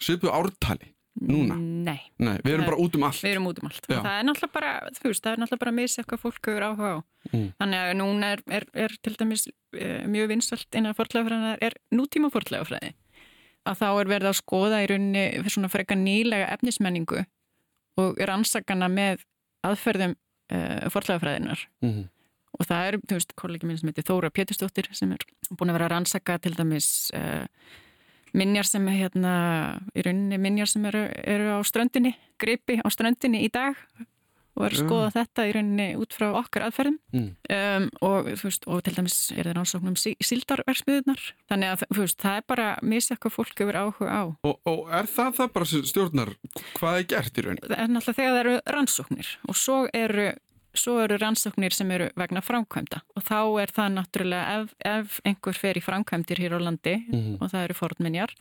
svipuðu 0.00 0.32
ártali? 0.32 0.90
Núna? 1.14 1.54
Nei, 1.56 2.00
Nei, 2.18 2.38
við 2.42 2.54
erum 2.56 2.64
bara 2.66 2.76
út 2.82 2.94
um 2.96 3.04
allt. 3.06 3.22
við 3.22 3.34
erum 3.36 3.46
út 3.46 3.58
um 3.62 3.68
allt. 3.68 3.84
Já. 3.86 4.00
Það 4.02 4.16
er 4.18 4.24
náttúrulega 4.26 4.52
bara, 4.52 4.70
þú 4.98 5.04
veist, 5.06 5.22
það 5.22 5.32
er 5.32 5.38
náttúrulega 5.38 5.58
bara 5.62 5.70
að 5.70 5.74
misa 5.78 6.02
eitthvað 6.02 6.22
fólk 6.24 6.48
hefur 6.48 6.64
áhuga 6.66 6.90
á. 6.90 6.98
Mm. 7.32 7.52
Þannig 7.60 7.78
að 7.84 7.94
núna 8.00 8.24
er, 8.34 8.40
er, 8.50 8.64
er 8.74 8.88
til 9.00 9.14
dæmis 9.14 9.44
uh, 9.46 10.02
mjög 10.10 10.28
vinsalt 10.32 10.66
innan 10.74 10.94
fortlegafræðina 10.98 11.52
er 11.62 11.72
nútíma 11.94 12.32
fortlegafræði. 12.34 12.90
Að 13.64 13.78
þá 13.78 13.86
er 14.00 14.10
verið 14.10 14.28
að 14.32 14.40
skoða 14.42 14.82
í 14.82 14.88
rauninni 14.90 15.24
fyrir 15.38 15.54
svona 15.54 15.70
frekar 15.70 15.96
nýlega 15.96 16.50
efnismenningu 16.52 17.22
og 17.96 18.18
rannsakana 18.18 18.88
með 18.90 19.22
aðferðum 19.64 20.16
uh, 20.52 20.90
forlegafræðinar 20.90 21.68
Mm 21.80 21.90
-hmm. 21.90 22.08
og 22.58 22.66
það 22.66 22.86
er, 22.86 22.98
þú 22.98 23.14
veist, 23.18 23.34
kollegi 23.36 23.66
minn 23.66 23.78
sem 23.78 23.88
heitir 23.88 24.08
Þóra 24.10 24.30
Pétursdóttir 24.30 24.88
sem 24.92 25.12
er 25.12 25.24
búin 25.50 25.70
að 25.70 25.78
vera 25.78 25.86
að 25.86 25.92
rannsaka 25.94 26.38
til 26.38 26.54
dæmis 26.54 27.10
uh, 27.14 27.46
minjar 28.34 28.66
sem 28.66 28.88
er 28.88 28.94
hérna 28.94 29.34
í 29.94 30.02
rauninni 30.02 30.38
minjar 30.38 30.66
sem 30.66 30.84
eru, 30.84 31.08
eru 31.24 31.58
á 31.58 31.60
ströndinni 31.62 32.14
gripi 32.38 32.80
á 32.82 32.88
ströndinni 32.90 33.44
í 33.44 33.50
dag 33.52 33.74
og 34.56 34.64
er 34.66 34.70
að 34.76 34.80
skoða 34.84 35.10
þetta 35.16 35.46
í 35.48 35.52
rauninni 35.56 35.88
út 35.98 36.12
frá 36.14 36.28
okkar 36.38 36.66
aðferðum 36.68 36.98
Mm. 37.14 37.28
um, 37.54 37.88
og, 38.02 38.28
veist, 38.42 38.64
og 38.66 38.82
til 38.86 38.94
dæmis 38.96 39.18
er 39.34 39.44
það 39.46 39.56
rannsóknum 39.58 39.96
síldarversmiðunar 39.98 41.20
þannig 41.50 41.74
að 41.74 41.84
veist, 41.98 42.18
það 42.22 42.38
er 42.40 42.46
bara 42.50 42.68
misja 42.82 43.16
hvað 43.18 43.36
fólk 43.38 43.60
hefur 43.62 43.78
áhuga 43.82 44.08
á 44.10 44.22
Og, 44.44 44.56
og 44.66 44.88
er 44.94 45.06
það 45.10 45.36
það 45.40 45.52
bara 45.58 45.68
stjórnar 45.74 46.32
hvað 46.78 46.98
er 47.02 47.06
gert 47.14 47.38
í 47.38 47.44
raun? 47.46 47.60
það 47.62 47.78
er 47.84 47.92
náttúrulega 47.94 48.18
þegar 48.18 48.34
það 48.34 48.42
eru 48.44 48.56
rannsóknir 48.76 49.30
og 49.48 49.58
svo 49.58 49.76
eru, 49.94 50.26
svo 50.74 50.96
eru 51.04 51.18
rannsóknir 51.22 51.76
sem 51.76 51.90
eru 51.94 52.08
vegna 52.18 52.42
framkvæmda 52.42 53.02
og 53.14 53.22
þá 53.28 53.38
er 53.62 53.74
það 53.78 53.92
náttúrulega 53.98 54.58
ef, 54.64 54.74
ef 54.90 55.20
einhver 55.24 55.54
fer 55.60 55.78
í 55.78 55.84
framkvæmdir 55.86 56.42
hér 56.42 56.56
á 56.58 56.60
landi 56.66 56.96
Mhm. 57.06 57.38
og 57.40 57.50
það 57.52 57.64
eru 57.68 57.78
fornminjar 57.78 58.34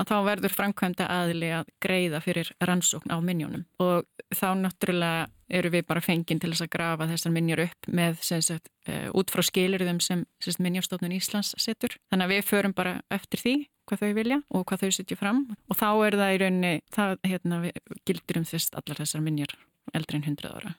að 0.00 0.10
þá 0.10 0.16
verður 0.30 0.56
framkvæmda 0.58 1.06
aðli 1.20 1.52
að 1.60 1.70
greiða 1.80 2.22
fyrir 2.26 2.50
rannsókn 2.60 3.14
á 3.14 3.18
minjónum 3.22 3.64
og 3.78 4.04
þá 4.34 4.48
náttúrulega 4.66 5.26
eru 5.48 5.70
við 5.70 5.86
bara 5.86 6.02
fenginn 6.02 6.40
til 6.42 6.50
þess 6.50 6.64
að 6.64 6.72
grafa 6.74 7.08
þessar 7.10 7.34
minjar 7.34 7.62
upp 7.66 7.88
með 7.88 8.18
sem 8.26 8.42
sagt, 8.42 8.70
uh, 8.90 9.08
út 9.16 9.30
frá 9.30 9.44
skilirðum 9.46 10.00
sem, 10.02 10.24
minjastofnun 10.58 11.14
Íslands 11.16 11.54
setur. 11.62 11.96
Þannig 12.10 12.26
að 12.26 12.34
við 12.34 12.48
förum 12.50 12.74
bara 12.76 12.98
eftir 13.14 13.42
því 13.42 13.56
hvað 13.86 14.02
þau 14.02 14.16
vilja 14.18 14.40
og 14.50 14.66
hvað 14.66 14.82
þau 14.82 14.96
setja 14.96 15.18
fram 15.20 15.44
og 15.70 15.78
þá 15.78 15.88
er 16.08 16.18
það 16.18 16.32
í 16.34 16.40
rauninni, 16.42 16.72
það 16.94 17.16
hérna, 17.30 17.60
gildir 18.08 18.40
um 18.40 18.48
þess 18.48 18.74
allar 18.74 19.02
þessar 19.02 19.22
minjar 19.22 19.54
eldri 19.94 20.18
en 20.18 20.26
100 20.26 20.50
ára. 20.50 20.74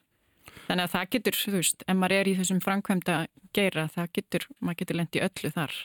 Þannig 0.68 0.84
að 0.84 0.96
það 0.96 1.12
getur, 1.16 1.38
þú 1.40 1.54
veist, 1.56 1.86
ef 1.88 1.96
maður 1.96 2.18
er 2.18 2.28
í 2.28 2.34
þessum 2.42 2.60
framkvæmda 2.64 3.20
geira, 3.56 3.86
það 3.94 4.10
getur, 4.18 4.48
maður 4.60 4.82
getur 4.82 5.00
lendið 5.00 5.28
öllu 5.30 5.52
þar. 5.56 5.78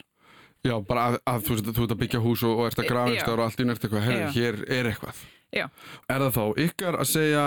Já, 0.63 0.75
bara 0.87 1.05
að, 1.11 1.19
að 1.27 1.45
þú, 1.47 1.59
þú 1.69 1.85
ert 1.85 1.95
að 1.95 2.01
byggja 2.01 2.23
hús 2.23 2.43
og, 2.47 2.59
og 2.59 2.69
ert 2.69 2.83
að 2.83 2.89
grafa 2.91 3.11
einhverstaðar 3.11 3.43
og 3.43 3.49
allt 3.49 3.63
í 3.63 3.67
nært 3.67 3.87
eitthvað, 3.87 4.11
Já. 4.11 4.27
hér 4.37 4.59
er 4.67 4.89
eitthvað. 4.91 5.23
Já. 5.53 5.65
Er 6.09 6.25
það 6.25 6.37
þá 6.37 6.61
ykkar 6.67 6.99
að 7.03 7.09
segja 7.11 7.47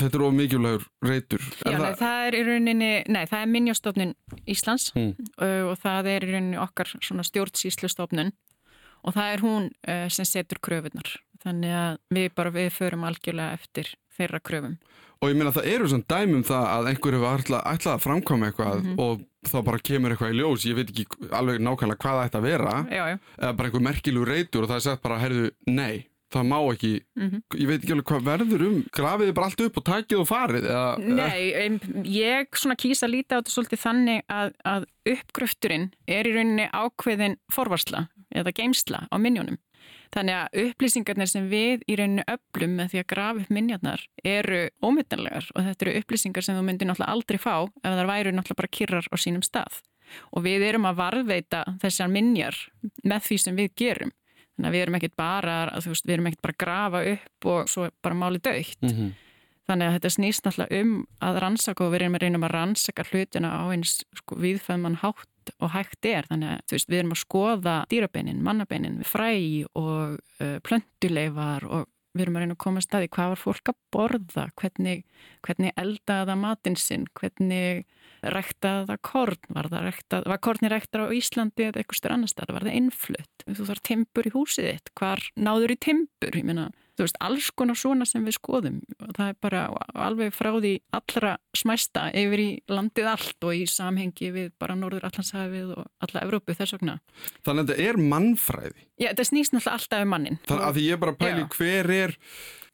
þetta 0.00 0.18
er 0.18 0.22
of 0.26 0.32
mikilvægur 0.34 0.86
reytur? 1.06 1.42
Já, 1.64 1.78
nei, 1.78 1.92
það 2.00 2.26
er 2.28 2.36
í 2.38 2.42
rauninni, 2.48 2.92
nei, 3.08 3.24
það 3.30 3.42
er 3.44 3.52
minjastofnun 3.54 4.14
Íslands 4.46 4.88
Mm. 4.94 5.12
og 5.70 5.76
það 5.82 6.08
er 6.14 6.26
í 6.26 6.32
rauninni 6.32 6.58
okkar 6.62 6.90
svona 7.00 7.22
stjórnsýslustofnun 7.26 8.32
og 9.04 9.12
það 9.14 9.32
er 9.34 9.42
hún 9.44 9.70
uh, 9.88 10.08
sem 10.08 10.24
setur 10.24 10.58
kröfunar. 10.64 11.10
Þannig 11.44 11.74
að 11.76 11.98
við 12.16 12.30
bara, 12.34 12.50
við 12.50 12.70
förum 12.72 13.04
algjörlega 13.04 13.52
eftir 13.58 13.90
þeirra 14.16 14.40
kröfum. 14.40 14.78
Og 15.20 15.28
ég 15.30 15.36
meina 15.36 15.52
það 15.52 15.66
eru 15.74 15.88
svona 15.88 16.06
dæmum 16.08 16.42
það 16.44 16.64
að 16.72 16.88
einhver 16.90 17.14
hefur 17.16 17.34
ætlað, 17.38 17.62
ætlað 17.74 17.94
að 17.94 18.02
framkvæma 18.04 18.48
eitthvað 18.50 18.80
Mhm. 18.84 18.94
og 19.00 19.20
þá 19.44 19.58
bara 19.64 19.78
kemur 19.78 20.10
eitthvað 20.14 20.32
í 20.32 20.38
ljós, 20.40 20.64
ég 20.64 20.74
veit 20.78 20.90
ekki 20.90 21.06
alveg 21.36 21.60
nákvæmlega 21.60 22.00
hvað 22.00 22.16
það 22.16 22.24
ætti 22.28 22.38
að 22.40 22.46
vera, 22.48 22.74
Já, 22.90 23.04
já. 23.12 23.18
eða 23.38 23.56
bara 23.56 23.68
einhver 23.68 23.84
merkilur 23.84 24.26
reytur 24.28 24.62
og 24.64 24.68
það 24.70 24.76
er 24.76 24.84
sagt 24.88 25.02
bara, 25.02 25.18
herðu, 25.20 25.50
nei, 25.68 26.06
það 26.34 26.48
má 26.50 26.58
ekki, 26.74 26.92
Mm 27.18 27.42
ég 27.54 27.68
veit 27.68 27.76
ekki 27.78 27.94
alveg 27.94 28.08
hvað 28.10 28.24
verður 28.26 28.64
um, 28.66 28.78
grafið 28.94 29.28
þið 29.28 29.36
bara 29.36 29.48
allt 29.50 29.62
upp 29.64 29.76
og 29.78 29.84
takið 29.88 30.20
og 30.20 30.28
farið, 30.28 30.66
eða... 30.70 31.18
Nei, 31.20 31.42
em, 31.60 31.78
ég 32.10 32.58
svona 32.58 32.76
kýsa 32.80 33.06
að 33.06 33.14
líta 33.14 33.36
á 33.36 33.38
þetta 33.38 33.54
svolítið 33.54 33.82
þannig 33.84 34.24
að, 34.28 34.54
að 34.66 34.88
uppgröfturinn 35.14 35.86
er 36.06 36.28
í 36.28 36.34
rauninni 36.34 36.66
ákveðin 36.72 37.38
forvarsla 37.52 38.08
eða 38.34 38.54
geimsla 38.56 39.04
á 39.06 39.16
minjónum. 39.22 39.60
Þannig 40.14 40.36
að 40.38 40.60
upplýsingarnir 40.68 41.30
sem 41.30 41.46
við 41.50 41.82
í 41.90 41.96
rauninni 41.98 42.24
öflum 42.30 42.76
með 42.78 42.92
því 42.92 43.00
að 43.00 43.08
grafa 43.10 43.42
upp 43.42 43.54
minjarnar 43.54 44.04
eru 44.22 44.60
ómyndanlegar 44.84 45.48
og 45.54 45.66
þetta 45.66 45.86
eru 45.86 45.96
upplýsingar 46.00 46.46
sem 46.46 46.58
þú 46.58 46.66
myndir 46.68 46.88
náttúrulega 46.90 47.16
aldrei 47.16 47.40
fá 47.42 47.54
ef 47.64 47.88
það 47.88 48.10
væru 48.12 48.34
náttúrulega 48.34 48.60
bara 48.60 48.74
kyrrar 48.78 49.08
á 49.10 49.16
sínum 49.18 49.44
stað. 49.44 49.80
Og 50.36 50.44
við 50.44 50.66
erum 50.68 50.86
að 50.86 51.00
varðveita 51.00 51.64
þessar 51.82 52.12
minjar 52.12 52.58
með 53.02 53.26
því 53.28 53.40
sem 53.42 53.58
við 53.58 53.74
gerum. 53.80 54.14
Þannig 54.54 54.68
að 54.68 54.76
við 54.76 54.84
erum 54.84 54.96
ekkert 55.00 55.16
bara, 55.18 55.58
veist, 55.82 56.06
við 56.06 56.16
erum 56.16 56.30
ekkert 56.30 56.46
bara 56.46 56.54
að 56.54 56.62
grafa 56.62 57.04
upp 57.12 57.48
og 57.50 57.70
svo 57.70 57.86
bara 58.04 58.18
máli 58.18 58.40
dögt. 58.42 58.82
Mm 58.82 58.90
-hmm. 58.94 59.12
Þannig 59.64 59.86
að 59.86 59.94
þetta 59.96 60.10
snýst 60.12 60.44
náttúrulega 60.44 60.80
um 60.82 61.06
að 61.24 61.38
rannsaka 61.40 61.84
og 61.84 61.92
við 61.92 62.00
erum 62.00 62.14
að 62.14 62.22
reynum 62.22 62.44
að 62.44 62.52
rannsaka 62.52 63.04
hlutina 63.08 63.48
á 63.48 63.64
eins 63.72 64.04
sko, 64.14 64.36
viðfæðmann 64.36 65.00
hátt 65.00 65.52
og 65.58 65.70
hægt 65.72 66.04
er. 66.04 66.26
Þannig 66.28 66.50
að 66.52 66.74
veist, 66.74 66.90
við 66.90 66.98
erum 66.98 67.14
að 67.16 67.22
skoða 67.22 67.76
dýrabeinin, 67.88 68.42
mannabeinin, 68.44 69.02
fræ 69.08 69.64
og 69.72 70.18
uh, 70.40 70.58
plöntuleifar 70.68 71.64
og 71.64 71.88
við 72.14 72.24
erum 72.24 72.38
að 72.38 72.44
reyna 72.44 72.54
að 72.54 72.62
koma 72.64 72.80
að 72.80 72.86
staði 72.86 73.10
hvað 73.16 73.32
var 73.32 73.40
fólk 73.42 73.70
að 73.72 73.78
borða, 73.94 74.44
hvernig, 74.60 75.02
hvernig 75.46 75.74
eldaða 75.82 76.28
það 76.30 76.40
matinn 76.44 76.78
sinn, 76.78 77.06
hvernig 77.18 77.84
rektaða 78.34 78.86
það 78.92 79.00
korn, 79.10 79.48
var, 79.56 79.68
það 79.72 79.86
rektað, 79.88 80.28
var 80.32 80.40
korni 80.46 80.70
rektar 80.72 81.04
á 81.04 81.14
Íslandi 81.18 81.66
eða 81.66 81.82
eitthvað 81.82 82.00
styrir 82.00 82.16
annar 82.16 82.32
stað, 82.32 82.54
var 82.54 82.68
það 82.68 82.78
innflutt, 82.80 83.46
þú 83.50 83.68
þarf 83.70 83.84
timpur 83.90 84.28
í 84.30 84.34
húsið 84.34 84.70
þitt, 84.70 84.94
hvar 85.00 85.26
náður 85.34 85.74
í 85.74 85.78
timpur, 85.88 86.38
ég 86.38 86.46
meina, 86.46 86.70
þú 86.94 87.06
veist, 87.06 87.18
alls 87.26 87.50
konar 87.58 87.78
svona 87.78 88.06
sem 88.08 88.24
við 88.26 88.36
skoðum 88.38 88.80
og 89.00 89.12
það 89.16 89.30
er 89.32 89.38
bara 89.42 89.62
alveg 90.06 90.34
frá 90.34 90.50
því 90.54 90.72
allra 90.98 91.34
smæsta 91.56 92.06
yfir 92.14 92.42
í 92.42 92.48
landið 92.70 93.10
allt 93.10 93.46
og 93.48 93.54
í 93.58 93.64
samhengi 93.70 94.30
við 94.34 94.50
bara 94.60 94.76
Norður 94.78 95.06
Allandshafið 95.08 95.72
og 95.76 95.86
alla 96.06 96.24
Evrópu 96.24 96.56
þess 96.56 96.76
vegna. 96.76 96.98
Þannig 97.46 97.64
að 97.64 97.72
þetta 97.72 97.88
er 97.88 98.02
mannfræði. 98.14 98.86
Já, 98.94 99.08
þetta 99.10 99.28
snýst 99.30 99.56
náttúrulega 99.56 99.78
alltaf 99.80 100.04
um 100.04 100.14
mannin. 100.14 100.38
Þannig 100.48 100.68
að 100.68 100.78
því 100.78 100.86
ég 100.88 101.02
bara 101.02 101.16
pæli 101.18 101.48
hver 101.56 101.90
er, 101.94 102.16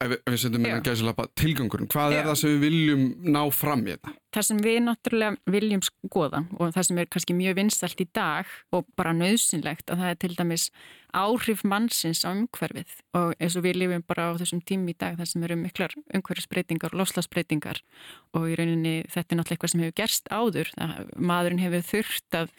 ef 0.01 0.11
við, 0.11 0.21
við 0.27 0.39
setjum 0.43 0.61
Já. 0.61 0.63
meina 0.65 0.85
gæsilappa, 0.85 1.27
tilgangurinn, 1.39 1.89
hvað 1.91 2.15
er 2.15 2.21
Já. 2.21 2.27
það 2.29 2.39
sem 2.41 2.53
við 2.53 2.63
viljum 2.65 3.03
ná 3.35 3.41
fram 3.55 3.83
í 3.85 3.93
þetta? 3.93 4.13
Það 4.31 4.47
sem 4.47 4.59
við 4.63 4.77
náttúrulega 4.85 5.53
viljum 5.55 5.83
skoða 5.83 6.41
og 6.57 6.73
það 6.75 6.87
sem 6.87 7.01
er 7.01 7.09
kannski 7.11 7.35
mjög 7.35 7.57
vinsalt 7.59 8.03
í 8.03 8.07
dag 8.15 8.51
og 8.71 8.87
bara 8.99 9.13
nöðsynlegt 9.17 9.91
að 9.91 10.03
það 10.03 10.13
er 10.13 10.19
til 10.23 10.31
dæmis 10.37 10.67
áhrif 11.11 11.65
mannsins 11.67 12.23
á 12.23 12.31
umhverfið 12.31 12.93
og 13.19 13.33
eins 13.35 13.57
og 13.59 13.65
við 13.65 13.81
lifum 13.81 14.05
bara 14.07 14.29
á 14.31 14.39
þessum 14.39 14.63
tími 14.63 14.95
í 14.95 14.99
dag 15.03 15.19
þar 15.19 15.31
sem 15.33 15.43
eru 15.43 15.59
miklar 15.59 15.95
umhverfisbreytingar 16.15 16.95
og 16.95 17.03
lofslagsbreytingar 17.03 17.83
og 18.37 18.47
í 18.47 18.55
rauninni 18.55 18.95
þetta 19.11 19.35
er 19.35 19.41
náttúrulega 19.41 19.59
eitthvað 19.59 19.73
sem 19.75 19.83
hefur 19.83 19.99
gerst 19.99 20.31
áður. 20.31 20.71
Það, 20.77 21.11
maðurinn 21.19 21.63
hefur 21.65 21.85
þurft 21.91 22.39
að 22.39 22.55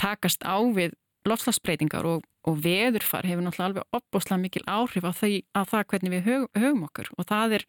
takast 0.00 0.44
á 0.44 0.56
við 0.76 0.94
lofslagsbreytingar 1.28 2.06
og, 2.08 2.24
og 2.48 2.62
veðurfar 2.64 3.28
hefur 3.28 3.44
náttúrulega 3.44 3.68
alveg 3.68 3.98
opbóslega 3.98 4.40
mikil 4.40 4.64
áhrif 4.66 5.04
á, 5.04 5.12
því, 5.12 5.42
á 5.52 5.60
það 5.68 5.86
hvernig 5.92 6.14
við 6.14 6.26
hög, 6.28 6.46
högum 6.56 6.86
okkur 6.88 7.12
og 7.16 7.28
það 7.28 7.58
er 7.58 7.66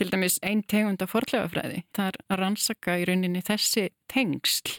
til 0.00 0.08
dæmis 0.12 0.38
einn 0.42 0.62
tegund 0.64 1.02
af 1.04 1.12
forlegafræði. 1.12 1.82
Það 1.94 2.08
er 2.08 2.18
að 2.26 2.40
rannsaka 2.40 2.96
í 3.00 3.06
rauninni 3.08 3.42
þessi 3.44 3.88
tengsl. 4.10 4.78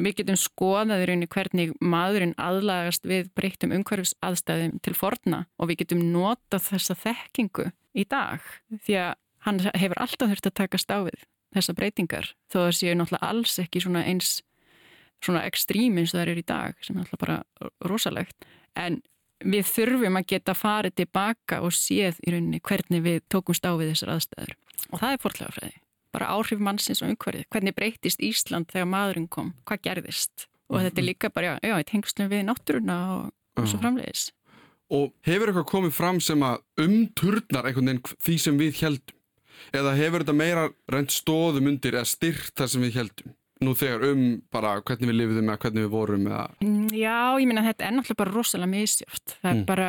Við 0.00 0.22
getum 0.22 0.38
skoðað 0.40 1.02
í 1.04 1.08
rauninni 1.10 1.30
hvernig 1.30 1.74
maðurinn 1.84 2.36
aðlagast 2.40 3.04
við 3.08 3.28
breyttum 3.36 3.74
umhverfis 3.76 4.14
aðstæðum 4.24 4.78
til 4.84 4.94
forna 4.96 5.44
og 5.60 5.70
við 5.70 5.82
getum 5.82 6.06
notað 6.14 6.70
þessa 6.70 6.96
þekkingu 7.02 7.68
í 7.92 8.06
dag 8.08 8.40
því 8.86 8.96
að 9.02 9.12
hann 9.44 9.60
hefur 9.66 10.00
alltaf 10.00 10.32
þurft 10.32 10.48
að 10.48 10.58
takast 10.62 10.92
á 10.92 10.98
við 11.04 11.26
þessa 11.54 11.74
breytingar 11.76 12.30
þó 12.52 12.58
að 12.66 12.76
séu 12.78 12.94
náttúrulega 12.96 13.28
alls 13.28 13.58
ekki 13.60 13.82
svona 13.82 14.04
eins 14.06 14.38
svona 15.24 15.44
ekstrím 15.48 16.00
eins 16.00 16.14
og 16.14 16.20
það 16.20 16.32
er 16.32 16.40
í 16.42 16.46
dag 16.48 16.80
sem 16.84 16.96
er 16.96 17.04
náttúrulega 17.04 17.24
bara 17.26 17.70
rosalegt. 17.90 18.48
En 18.78 19.02
við 19.40 19.68
þurfum 19.68 20.18
að 20.20 20.26
geta 20.34 20.56
farið 20.56 20.96
tilbaka 21.02 21.60
og 21.64 21.74
séð 21.76 22.20
í 22.24 22.34
rauninni 22.34 22.60
hvernig 22.60 23.04
við 23.04 23.22
tókumst 23.32 23.64
á 23.64 23.72
við 23.76 23.94
þessar 23.94 24.16
aðstæður. 24.16 24.58
Og 24.90 25.00
það 25.00 25.14
er 25.14 25.24
forlegafræði 25.24 25.78
bara 26.10 26.30
áhrif 26.34 26.58
mannsins 26.62 27.02
og 27.04 27.12
umhverfið, 27.12 27.46
hvernig 27.54 27.76
breytist 27.76 28.22
Ísland 28.24 28.70
þegar 28.72 28.88
maðurinn 28.90 29.28
kom, 29.30 29.52
hvað 29.68 29.84
gerðist? 29.86 30.46
Og 30.70 30.82
þetta 30.82 31.02
er 31.02 31.06
líka 31.06 31.30
bara, 31.34 31.56
já, 31.62 31.70
já, 31.70 31.86
tengslum 31.86 32.30
við 32.30 32.44
náttúruna 32.46 32.98
og, 33.14 33.32
og 33.58 33.66
svo 33.66 33.78
Já. 33.78 33.82
framleiðis 33.84 34.28
Og 34.90 35.12
hefur 35.26 35.50
eitthvað 35.50 35.68
komið 35.70 35.92
fram 35.94 36.18
sem 36.22 36.40
að 36.42 36.62
umturnar 36.82 37.68
einhvern 37.68 37.92
veginn 37.92 38.22
því 38.26 38.36
sem 38.42 38.56
við 38.58 38.80
heldum? 38.82 39.16
Eða 39.76 39.92
hefur 39.98 40.24
þetta 40.24 40.34
meira 40.34 40.64
reynd 40.90 41.14
stóðum 41.14 41.68
undir 41.70 41.94
eða 41.94 42.10
styrt 42.10 42.54
það 42.58 42.72
sem 42.72 42.86
við 42.86 42.96
heldum? 42.98 43.34
Nú 43.60 43.74
þegar 43.76 44.04
um 44.08 44.20
bara 44.52 44.74
hvernig 44.80 45.10
við 45.10 45.18
lifiðum 45.20 45.50
eða 45.52 45.60
hvernig 45.64 45.84
við 45.84 45.90
vorum 45.92 46.26
eða... 46.30 46.44
Mm, 46.64 46.86
Já, 46.96 47.16
ég 47.42 47.46
minna 47.50 47.64
þetta 47.66 47.84
er 47.86 47.92
náttúrulega 47.96 48.20
bara 48.22 48.34
rosalega 48.38 48.72
misjöft. 48.72 49.34
Það 49.42 49.50
er 49.50 49.58
Mm. 49.60 49.64
bara, 49.68 49.88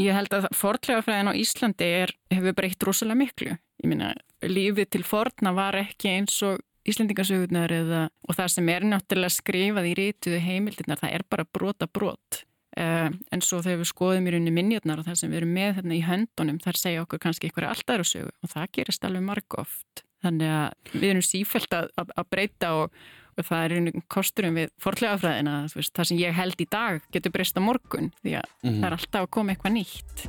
ég 0.00 0.12
held 0.18 0.34
að 0.34 0.48
fortlegafræðin 0.58 1.30
á 1.30 1.38
Íslandi 1.38 1.90
er, 2.02 2.14
hefur 2.34 2.56
breytt 2.58 2.82
rosalega 2.82 3.20
miklu. 3.20 3.58
Ég 3.84 3.88
minna, 3.92 4.14
lífið 4.42 4.90
til 4.90 5.02
forna 5.06 5.52
var 5.54 5.78
ekki 5.78 6.10
eins 6.16 6.40
og 6.42 6.58
Íslendingasögurnar 6.84 7.72
eða, 7.72 8.00
og 8.28 8.34
það 8.36 8.50
sem 8.52 8.68
er 8.68 8.82
náttúrulega 8.84 9.32
skrifað 9.32 9.86
í 9.88 9.94
rítuðu 9.96 10.40
heimildirnar, 10.44 10.98
það 11.00 11.14
er 11.16 11.22
bara 11.30 11.46
brota 11.48 11.86
brot. 11.88 12.42
Uh, 12.76 13.06
en 13.30 13.40
svo 13.40 13.60
þegar 13.62 13.78
við 13.84 13.86
skoðum 13.92 14.26
í 14.26 14.32
rauninni 14.34 14.50
minjarnar 14.50 14.98
og 14.98 15.06
það 15.06 15.14
sem 15.20 15.30
við 15.30 15.36
erum 15.44 15.52
með 15.54 15.76
þarna 15.78 15.94
í 15.94 16.02
höndunum, 16.02 16.58
þar 16.58 16.76
segja 16.80 17.04
okkur 17.06 17.20
kannski 17.22 17.46
eitthvað 17.46 17.68
alltaf 17.70 17.94
eru 17.94 18.04
sögu 18.10 18.32
og 18.42 18.50
það 18.50 18.66
gerist 18.74 19.04
alveg 19.06 19.22
marg 19.22 19.56
oft. 19.62 20.02
Þannig 20.24 20.54
að 20.56 20.96
við 20.96 21.10
erum 21.12 21.26
sífælt 21.28 21.76
að, 21.76 21.90
að, 22.00 22.12
að 22.22 22.28
breyta 22.32 22.72
og, 22.80 22.98
og 23.38 23.44
það 23.48 23.64
er 23.66 23.76
einu 23.78 23.92
kosturum 24.08 24.56
við 24.60 24.70
forlegafræðina, 24.80 25.56
það 25.74 26.08
sem 26.10 26.20
ég 26.22 26.36
held 26.38 26.60
í 26.64 26.68
dag 26.72 27.02
getur 27.12 27.34
breyst 27.34 27.58
á 27.58 27.62
morgun 27.62 28.10
því 28.22 28.38
að 28.40 28.48
Mhm. 28.64 28.80
það 28.80 28.88
er 28.90 28.96
alltaf 28.98 29.26
að 29.26 29.30
koma 29.36 29.52
eitthvað 29.54 29.76
nýtt. 29.76 30.28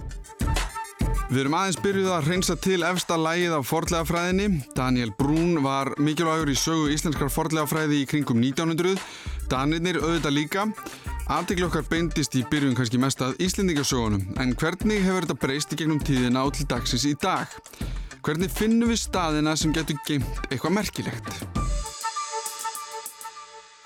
Við 1.25 1.39
erum 1.41 1.55
aðeins 1.57 1.79
byrjuð 1.81 2.09
að 2.13 2.27
reynsa 2.29 2.55
til 2.61 2.83
efsta 2.85 3.15
lægið 3.17 3.53
af 3.57 3.63
fordlegafræðinni. 3.65 4.47
Daniel 4.77 5.09
Brún 5.17 5.55
var 5.63 5.89
mikilvægur 5.97 6.51
í 6.53 6.57
sögu 6.59 6.91
íslenskar 6.93 7.31
fordlegafræði 7.33 8.03
í 8.03 8.05
kringum 8.11 8.37
1900. 8.43 8.99
Danirnir 9.49 9.97
auðvitað 10.03 10.35
líka. 10.37 10.67
Aftikli 11.25 11.65
okkar 11.65 11.87
beindist 11.89 12.35
í 12.37 12.43
byrjun 12.45 12.75
kannski 12.77 12.99
mest 13.01 13.23
að 13.25 13.33
Íslendingasögunum. 13.41 14.37
En 14.37 14.53
hvernig 14.53 15.01
hefur 15.01 15.25
þetta 15.25 15.39
breyst 15.41 15.73
í 15.73 15.79
gegnum 15.81 15.97
tíðina 16.05 16.45
á 16.45 16.47
til 16.53 16.67
dagsins 16.69 17.07
í 17.09 17.15
dag? 17.17 17.49
Hvernig 18.25 18.49
finnum 18.49 18.89
við 18.89 19.03
staðina 19.03 19.51
sem 19.53 19.69
getur 19.69 19.99
geimt 20.07 20.47
eitthvað 20.49 20.71
merkilegt? 20.73 21.27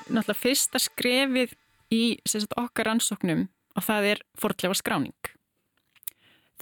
Náttúrulega 0.08 0.36
fyrsta 0.40 0.80
skrefið 0.80 1.58
í 1.92 2.04
sagt, 2.24 2.56
okkar 2.56 2.88
ansóknum 2.94 3.50
og 3.76 3.84
það 3.84 4.08
er 4.14 4.22
fordlefa 4.40 4.78
skráning. 4.80 5.32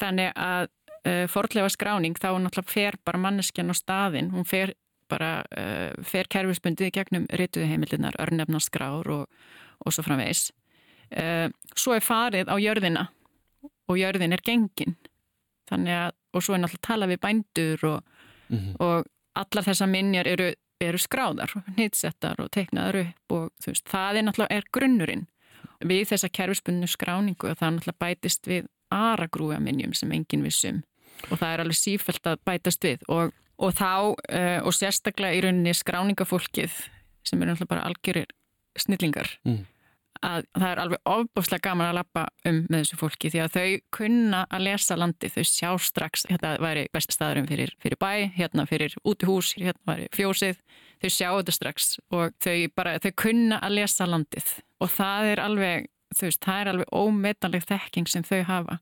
Þannig 0.02 0.34
að 0.34 0.72
uh, 0.72 1.28
fordlefa 1.30 1.70
skráning 1.76 2.18
þá 2.18 2.32
náttúrulega 2.42 2.74
fer 2.74 2.98
bara 3.06 3.22
manneskjan 3.28 3.70
á 3.70 3.76
staðin, 3.78 4.32
hún 4.34 4.50
fer 4.50 4.74
bara 5.06 5.44
uh, 5.46 5.94
fer 6.02 6.26
kerfisbundið 6.34 6.96
gegnum 6.98 7.28
rituði 7.30 7.70
heimildinar, 7.70 8.18
örnefnaskrár 8.26 9.12
og, 9.20 9.28
og 9.86 9.94
svo 9.94 10.08
framvegs. 10.08 10.48
Uh, 11.14 11.46
svo 11.78 11.94
er 11.94 12.02
farið 12.02 12.50
á 12.50 12.58
jörðina 12.58 13.06
og 13.86 14.02
jörðin 14.02 14.34
er 14.34 14.42
gengin. 14.42 14.98
Þannig 15.68 15.94
að, 15.94 16.18
og 16.38 16.46
svo 16.46 16.56
er 16.56 16.64
náttúrulega 16.64 16.88
tala 16.88 17.10
við 17.10 17.22
bændur 17.26 17.86
og, 17.90 18.04
mm 18.50 18.58
-hmm. 18.58 18.76
og 18.80 19.06
allar 19.36 19.64
þessa 19.64 19.88
minjar 19.90 20.28
eru, 20.28 20.52
eru 20.82 20.98
skráðar, 20.98 21.54
nýtsettar 21.78 22.40
og 22.40 22.52
teiknaðar 22.52 23.02
upp 23.02 23.32
og 23.32 23.52
veist, 23.66 23.90
það 23.90 24.18
er 24.18 24.24
náttúrulega 24.24 24.56
er 24.56 24.70
grunnurinn 24.72 25.28
við 25.86 26.08
þessa 26.12 26.30
kerfisbundinu 26.30 26.88
skráningu 26.88 27.50
og 27.52 27.58
það 27.58 27.74
náttúrulega 27.74 28.00
bætist 28.00 28.48
við 28.48 28.68
aragrúja 28.94 29.60
minnjum 29.60 29.94
sem 29.94 30.12
enginn 30.12 30.46
vissum 30.46 30.84
og 31.32 31.40
það 31.40 31.54
er 31.54 31.64
alveg 31.64 31.80
sífælt 31.80 32.30
að 32.30 32.42
bætast 32.46 32.84
við 32.84 33.04
og, 33.08 33.34
og 33.58 33.74
þá 33.74 33.94
uh, 34.14 34.60
og 34.64 34.74
sérstaklega 34.74 35.38
í 35.38 35.42
rauninni 35.46 35.74
skráningafólkið 35.74 36.72
sem 37.28 37.42
eru 37.42 37.52
náttúrulega 37.52 37.74
bara 37.74 37.88
algjörir 37.90 38.30
snillingar 38.78 39.30
mm. 39.44 39.66
Að 40.26 40.48
það 40.58 40.68
er 40.70 40.82
alveg 40.84 41.12
ofbúslega 41.14 41.66
gaman 41.70 41.90
að 41.90 41.98
lappa 42.00 42.26
um 42.50 42.62
með 42.68 42.84
þessu 42.84 43.00
fólki 43.02 43.32
því 43.34 43.44
að 43.44 43.58
þau 43.58 43.68
kunna 43.98 44.44
að 44.50 44.66
lesa 44.68 44.98
landi, 45.00 45.32
þau 45.34 45.44
sjá 45.48 45.70
strax 45.88 46.26
þetta 46.30 46.54
væri 46.64 46.88
best 46.94 47.14
staðurum 47.16 47.50
fyrir, 47.50 47.76
fyrir 47.84 48.02
bæ 48.02 48.12
hérna 48.38 48.68
fyrir 48.70 48.96
útihús, 49.04 49.54
hérna 49.60 49.92
væri 49.92 50.10
fjósið 50.16 50.64
þau 51.02 51.10
sjá 51.10 51.30
þetta 51.30 51.58
strax 51.58 51.92
og 52.10 52.34
þau 52.44 52.58
bara, 52.76 52.98
þau 53.04 53.14
kunna 53.24 53.62
að 53.62 53.78
lesa 53.82 54.10
landið 54.10 54.58
og 54.82 54.92
það 54.94 55.32
er 55.34 55.44
alveg 55.44 55.88
þú 56.16 56.30
veist, 56.30 56.44
það 56.44 56.60
er 56.62 56.72
alveg 56.72 56.92
ómetanleg 56.96 57.66
þekking 57.68 58.10
sem 58.10 58.26
þau 58.26 58.42
hafa. 58.48 58.80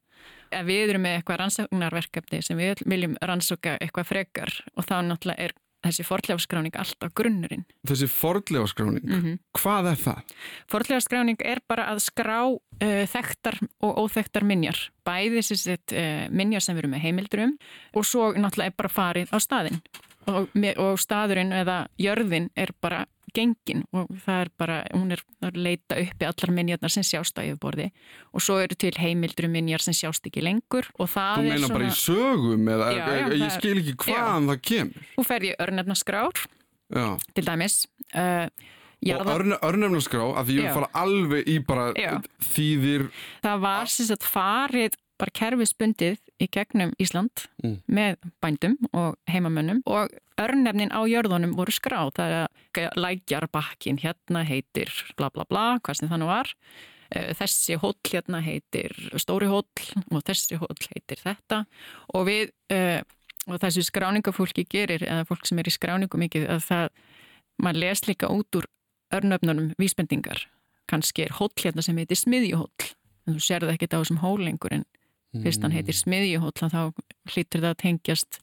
Ef 0.54 0.66
við 0.68 0.92
erum 0.92 1.06
með 1.06 1.20
eitthvað 1.20 1.40
rannsóknarverkefni 1.42 2.42
sem 2.46 2.60
við 2.60 2.84
viljum 2.88 3.16
rannsóka 3.22 3.76
eitthvað 3.82 4.10
frekar 4.12 4.54
og 4.76 4.86
þá 4.88 4.98
náttúrulega 5.08 5.48
er 5.48 5.56
þessi 5.86 6.06
forðlefaskráning 6.08 6.78
alltaf 6.82 7.14
grunnurinn. 7.18 7.66
Þessi 7.88 8.10
forðlefaskráning, 8.12 9.06
mm 9.06 9.22
-hmm. 9.22 9.38
hvað 9.60 9.92
er 9.92 10.02
það? 10.06 10.36
Forðlefaskráning 10.72 11.46
er 11.46 11.62
bara 11.68 11.90
að 11.94 12.04
skrá 12.06 12.40
uh, 12.50 13.06
þekktar 13.14 13.60
og 13.82 14.02
óþekktar 14.06 14.44
minjar. 14.44 14.90
Bæði 15.06 15.42
þessi 15.42 15.78
uh, 15.78 16.28
minjar 16.30 16.62
sem 16.62 16.78
erum 16.78 16.96
með 16.96 17.06
heimildurum 17.06 17.58
og 17.94 18.06
svo 18.06 18.34
náttúrulega 18.34 18.74
er 18.74 18.78
bara 18.78 18.90
farið 18.90 19.34
á 19.34 19.38
staðin 19.40 19.82
og, 20.28 20.50
og 20.78 21.00
staðurinn 21.00 21.54
eða 21.54 21.86
jörðin 22.02 22.50
er 22.58 22.74
bara 22.82 23.06
gengin 23.36 23.84
og 23.96 24.10
það 24.26 24.40
er 24.46 24.50
bara, 24.62 24.78
hún 24.96 25.12
er 25.16 25.22
að 25.46 25.60
leita 25.60 25.98
uppi 26.02 26.28
allar 26.30 26.54
minjarnar 26.58 26.94
sem 26.96 27.04
sjást 27.06 27.38
á 27.38 27.44
yfirborði 27.46 27.90
og 28.34 28.44
svo 28.46 28.58
eru 28.64 28.78
til 28.80 28.94
heimildru 28.98 29.50
minjar 29.52 29.84
sem 29.86 29.94
sjást 29.98 30.26
ekki 30.30 30.44
lengur 30.46 30.88
og 31.00 31.10
það 31.12 31.36
Þú 31.36 31.44
er 31.44 31.50
meina 31.52 31.68
svona... 31.68 31.76
bara 31.80 31.90
í 31.92 32.00
sögum 32.00 32.72
eða 32.76 32.88
Já, 32.96 33.04
já, 33.06 33.28
ég 33.36 33.44
það- 33.46 33.58
skil 33.60 33.76
ekki 33.84 33.96
hvaðan 34.06 34.50
það 34.52 34.62
kemur. 34.72 35.10
Þú 35.20 35.28
fer 35.32 35.46
í 35.46 35.54
örnefnaskrár 35.68 36.44
Já. 36.96 37.08
til 37.36 37.46
dæmis 37.52 37.78
uh, 38.16 38.48
Og 39.06 39.28
örne, 39.30 39.58
örnefnaskrá, 39.62 40.24
að 40.40 40.48
því 40.50 40.54
ég 40.64 40.74
fara 40.74 40.88
alveg 40.98 41.50
í 41.52 41.56
bara 41.68 41.90
þýðir, 42.42 43.04
það 43.44 43.60
var 43.66 43.92
sem 43.92 44.08
sagt 44.10 44.26
farið 44.26 44.96
bara 45.20 45.32
kerfisbundið 45.40 46.18
í 46.42 46.48
gegnum 46.52 46.94
Ísland 47.00 47.46
Mm. 47.64 47.76
með 47.88 48.18
bændum 48.44 48.74
og 48.94 49.16
heimamönnum 49.32 49.80
og 49.88 50.10
örnefnin 50.42 50.92
á 50.92 51.02
jörðunum 51.08 51.56
voru 51.58 51.74
skráð. 51.74 52.14
Það 52.18 52.34
er 52.34 52.90
að 52.90 53.00
lækjarbakkin 53.00 54.02
hérna 54.04 54.44
heitir 54.48 54.92
bla 55.20 55.32
bla 55.34 55.48
bla, 55.50 55.66
hvað 55.84 56.02
sem 56.02 56.12
það 56.12 56.22
nú 56.22 56.30
var. 56.30 56.52
Eh, 57.14 57.32
þessi 57.38 57.78
hóll 57.82 57.98
hérna 58.10 58.42
heitir 58.44 58.96
stóri 59.22 59.50
hóll 59.52 59.68
og 60.12 60.26
þessi 60.26 60.60
hóll 60.62 60.90
heitir 60.92 61.22
þetta. 61.22 61.64
Og 62.18 62.28
við 62.30 62.50
uh, 62.74 63.02
og 63.46 63.62
þessi 63.62 63.86
skráningafólki 63.86 64.66
gerir 64.70 65.06
eða 65.06 65.28
fólk 65.30 65.46
sem 65.48 65.60
er 65.62 65.70
í 65.70 65.74
skráningu 65.74 66.20
mikið 66.20 66.48
að 66.56 66.66
það 66.66 66.88
maður 67.62 67.82
les 67.84 68.04
líka 68.10 68.30
út 68.34 68.60
úr 68.60 68.68
örnöfnunum 69.16 69.74
vísbendingar. 69.80 70.48
Kannski 70.90 71.26
er 71.26 71.36
hóll 71.38 71.54
hérna 71.62 71.86
sem 71.86 71.98
heitir 71.98 72.20
smiðjuhóll. 72.20 72.92
En 73.26 73.38
þú 73.38 73.44
sérðu 73.46 73.74
ekkert 73.74 73.96
á 73.98 74.02
þessum 74.02 74.22
hól 74.22 74.40
lengur 74.42 74.74
en 74.76 74.86
fyrst 75.44 75.64
hann 75.66 75.74
heitir 75.76 75.98
smiðjuhóll 75.98 76.54
þá 76.56 76.94
hlýtur 77.34 77.64
það 77.64 77.72
að 77.72 77.80
tengjast 77.84 78.40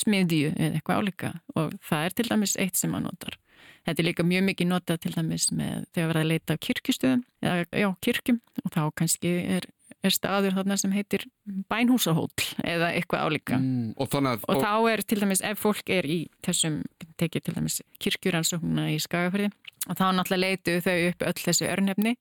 smiðju 0.00 0.52
eða 0.54 0.78
eitthvað 0.78 1.00
álíka. 1.02 1.32
Og 1.56 1.74
það 1.88 2.06
er 2.06 2.16
til 2.16 2.28
dæmis 2.30 2.56
eitt 2.62 2.80
sem 2.80 2.92
maður 2.92 3.10
notar. 3.10 3.38
Þetta 3.86 4.02
er 4.02 4.08
líka 4.08 4.26
mjög 4.26 4.44
mikið 4.50 4.68
notað 4.70 5.00
til 5.04 5.14
dæmis 5.14 5.46
með 5.54 5.86
þegar 5.94 6.10
verða 6.10 6.22
að 6.24 6.30
leita 6.32 6.56
af 6.56 6.62
kirkjustöðum 6.66 7.24
eða 7.46 7.66
já, 7.70 7.88
kirkjum. 8.02 8.40
Og 8.64 8.72
þá 8.74 8.80
kannski 8.98 9.32
er, 9.56 9.68
er 10.02 10.14
staður 10.14 10.56
þarna 10.58 10.78
sem 10.82 10.94
heitir 10.96 11.26
bænhúsahóll 11.70 12.48
eða 12.66 12.90
eitthvað 12.98 13.24
álíka. 13.28 13.60
mm, 13.60 13.94
og 13.96 14.18
að, 14.18 14.44
Og 14.50 14.62
þá 14.64 14.72
er 14.90 15.04
til 15.06 15.20
dæmis, 15.22 15.44
ef 15.46 15.62
fólk 15.62 15.94
er 15.94 16.10
í 16.10 16.18
þessum, 16.46 16.82
tekið 17.16 17.46
til 17.46 17.56
dæmis 17.60 17.80
kirkjuransóknuna 18.02 18.90
í 18.90 18.98
Skagafyrði, 19.02 19.52
og 19.86 19.94
þá 19.94 20.06
náttúrulega 20.18 20.42
leitu 20.42 20.80
þau 20.82 20.96
upp 21.12 21.26
öll 21.30 21.44
þessi 21.46 21.70
örnefni 21.70 22.16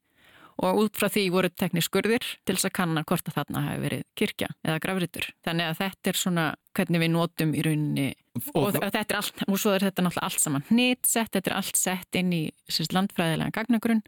og 0.63 0.81
út 0.85 0.99
frá 0.99 1.09
því 1.11 1.25
voru 1.33 1.49
teknir 1.51 1.83
skurðir 1.83 2.25
til 2.47 2.55
þess 2.55 2.69
að 2.69 2.75
kanna 2.77 3.03
hvort 3.07 3.27
að 3.27 3.37
þarna 3.39 3.63
hafi 3.65 3.81
verið 3.83 4.03
kirkja 4.15 4.49
eða 4.63 4.81
gravritur. 4.83 5.27
Þannig 5.45 5.71
að 5.71 5.79
þetta 5.81 6.11
er 6.11 6.19
svona 6.19 6.45
hvernig 6.77 7.03
við 7.03 7.11
notum 7.15 7.55
í 7.55 7.63
rauninni 7.65 8.07
og, 8.53 8.61
og, 8.61 8.77
þetta 8.79 9.03
er 9.03 9.19
allt, 9.19 9.45
og 9.47 9.59
svo 9.59 9.73
er 9.75 9.87
þetta 9.87 10.05
náttúrulega 10.05 10.29
allt 10.29 10.43
saman 10.43 10.67
hnitsett, 10.69 11.31
þetta 11.35 11.51
er 11.51 11.57
allt 11.59 11.79
sett 11.79 12.19
inn 12.19 12.31
í 12.35 12.43
sérst, 12.67 12.95
landfræðilega 12.95 13.55
gagnagrunn 13.59 14.03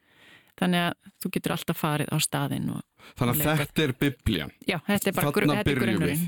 þannig 0.57 0.87
að 0.87 1.11
þú 1.21 1.33
getur 1.35 1.55
alltaf 1.55 1.81
farið 1.81 2.13
á 2.13 2.17
staðinn 2.23 2.71
og 2.75 3.11
þannig 3.19 3.43
að 3.43 3.61
þetta 3.63 3.83
er 3.83 3.93
biblían. 4.01 4.53
já, 4.65 4.79
þetta 4.87 5.11
er 5.11 5.17
bara 5.19 5.33
grunn, 5.35 5.53
þetta 5.59 5.73
er 5.73 5.83
grunnurinn. 5.83 6.23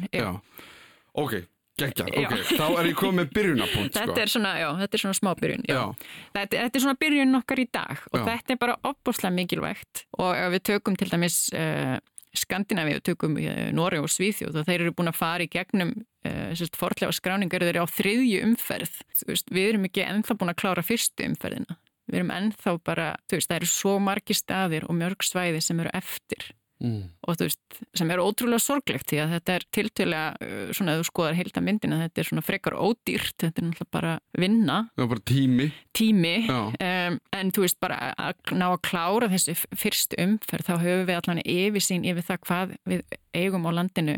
Ok, 1.19 1.39
geggja, 1.79 2.05
Já. 2.09 2.27
ok, 2.27 2.35
þá 2.59 2.65
er 2.67 2.89
ég 2.89 2.99
komið 2.99 3.17
með 3.19 3.31
byrjunapunkt, 3.37 3.95
sko. 3.95 4.03
Þetta 4.03 4.23
er 4.23 4.33
svona, 4.33 4.53
já, 4.59 4.67
þetta 4.81 4.97
er 4.97 5.03
svona 5.03 5.17
smá 5.17 5.31
byrjun. 5.39 5.65
Þetta, 5.69 6.51
þetta 6.53 6.79
er 6.79 6.85
svona 6.85 6.99
byrjun 7.03 7.39
okkar 7.41 7.63
í 7.63 7.67
dag 7.79 8.05
og 8.11 8.19
Já. 8.19 8.23
þetta 8.29 8.55
er 8.55 8.61
bara 8.61 8.77
opbúslega 8.91 9.33
mikilvægt 9.35 10.05
og 10.19 10.31
ef 10.35 10.53
við 10.55 10.63
tökum 10.71 10.99
til 10.99 11.09
dæmis 11.11 11.41
uh, 11.57 11.97
Skandinavíu, 12.37 13.01
tökum 13.05 13.37
uh, 13.41 13.67
Nóri 13.75 13.99
og 14.01 14.09
Svíþjóð 14.13 14.61
og 14.61 14.69
þeir 14.69 14.85
eru 14.85 14.95
búin 14.97 15.11
að 15.11 15.19
fara 15.19 15.45
í 15.45 15.51
gegnum 15.51 15.95
uh, 15.97 16.51
sérst, 16.57 16.77
forlega 16.79 17.11
skráningar 17.15 17.65
þeir 17.65 17.73
eru 17.73 17.87
á 17.89 17.95
þriðju 17.95 18.43
umferð 18.45 18.99
veist, 19.29 19.49
við 19.53 19.73
erum 19.73 19.87
ekki 19.89 20.05
ennþá 20.05 20.37
búin 20.37 20.53
að 20.53 20.61
klára 20.61 20.85
fyrstu 20.85 21.25
umferðina 21.25 21.79
við 22.09 22.21
erum 22.21 22.33
ennþá 22.33 22.75
bara, 22.85 23.09
veist, 23.31 23.49
það 23.49 23.59
eru 23.61 23.71
svo 23.73 23.97
margi 24.03 24.37
staðir 24.37 24.87
og 24.89 24.97
mörg 24.97 25.25
svæði 25.25 25.61
sem 25.65 25.81
eru 25.81 25.93
eftir 25.97 26.51
Mm. 26.79 27.09
og 27.27 27.35
þú 27.35 27.43
veist, 27.43 27.59
sem 27.99 28.11
er 28.13 28.21
ótrúlega 28.23 28.63
sorglegt 28.63 29.09
því 29.11 29.17
að 29.19 29.31
þetta 29.33 29.55
er 29.57 29.63
tiltölega 29.75 30.27
uh, 30.39 30.69
svona 30.71 30.93
að 30.93 31.01
þú 31.01 31.07
skoðar 31.09 31.35
heilta 31.35 31.63
myndina, 31.65 31.97
þetta 32.05 32.21
er 32.23 32.27
svona 32.29 32.43
frekar 32.47 32.77
ódýrt, 32.79 33.35
þetta 33.43 33.59
er 33.59 33.67
náttúrulega 33.67 33.91
bara 33.97 34.13
vinna 34.39 34.77
var 34.95 35.09
bara 35.11 35.25
tími. 35.27 35.67
tími, 35.91 36.31
Já. 36.47 36.59
um, 36.71 37.19
en 37.35 37.51
þú 37.51 37.65
veist 37.65 37.79
bara 37.83 37.97
að 38.15 38.55
ná 38.55 38.65
að 38.69 38.79
klára 38.87 39.27
þessi 39.35 39.57
f- 39.57 39.67
fyrstu 39.75 40.21
umferð, 40.23 40.69
þá 40.69 40.73
höfum 40.85 41.05
við 41.11 41.19
allan 41.19 41.43
yfirsýn 41.43 42.07
yfir 42.07 42.27
það 42.31 42.41
hvað 42.47 42.73
við 42.93 43.03
eigum 43.35 43.67
á 43.67 43.71
landinu 43.75 44.15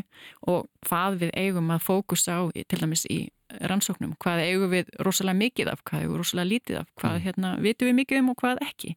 og 0.53 0.69
hvað 0.85 1.17
við 1.25 1.33
eigum 1.41 1.73
að 1.73 1.85
fókusa 1.89 2.37
á, 2.37 2.41
til 2.53 2.79
dæmis 2.85 3.07
í 3.09 3.23
rannsóknum, 3.57 4.13
hvað 4.21 4.45
eigum 4.45 4.69
við 4.77 4.93
rosalega 5.01 5.41
mikið 5.41 5.73
af, 5.73 5.81
hvað 5.83 6.05
eigum 6.05 6.13
við 6.13 6.21
rosalega 6.21 6.51
lítið 6.53 6.81
af, 6.85 6.91
hvað 7.01 7.21
hérna 7.25 7.55
vitum 7.59 7.89
við 7.89 7.97
mikið 8.05 8.21
um 8.21 8.29
og 8.35 8.37
hvað 8.45 8.61
ekki. 8.69 8.93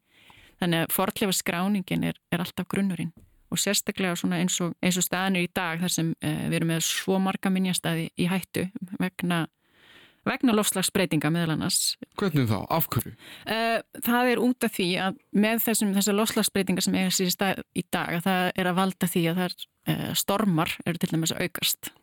Þannig 0.61 0.85
að 0.85 0.93
fortlefa 0.95 1.33
skráningin 1.35 2.05
er, 2.13 2.21
er 2.31 2.45
alltaf 2.45 2.69
grunnurinn 2.71 3.11
og 3.55 3.61
sérstaklega 3.61 4.17
svona 4.19 4.41
eins 4.43 4.57
og, 4.65 4.75
eins 4.85 4.99
og 5.01 5.07
staðanir 5.07 5.47
í 5.47 5.51
dag 5.55 5.83
þar 5.83 5.95
sem 5.95 6.15
uh, 6.15 6.47
við 6.49 6.59
erum 6.61 6.73
með 6.75 6.87
svo 6.89 7.19
marga 7.23 7.53
minjastæði 7.55 8.09
í 8.19 8.29
hættu 8.31 8.67
vegna, 9.01 9.45
vegna 10.29 10.57
lofslagsbreytinga 10.57 11.31
meðal 11.35 11.55
annars. 11.57 11.95
Hvernig 12.21 12.51
þá? 12.51 12.59
Af 12.75 12.89
hverju? 12.93 13.15
Uh, 13.47 13.79
það 14.05 14.33
er 14.35 14.45
út 14.45 14.69
af 14.69 14.77
því 14.77 14.89
að 15.07 15.21
með 15.47 15.67
þessum, 15.69 15.95
þessar 15.99 16.19
lofslagsbreytingar 16.21 16.89
sem 16.89 16.99
sér 17.09 17.31
í 17.31 17.35
stað 17.35 17.65
í 17.73 17.87
dag 17.95 18.19
að 18.19 18.27
það 18.29 18.51
er 18.53 18.71
að 18.71 18.81
valda 18.83 19.11
því 19.15 19.27
að 19.33 19.45
er 19.49 19.59
uh, 19.63 20.11
stormar 20.19 20.77
eru 20.85 21.01
til 21.01 21.15
dæmis 21.15 21.35
að 21.35 21.47
aukast. 21.49 21.95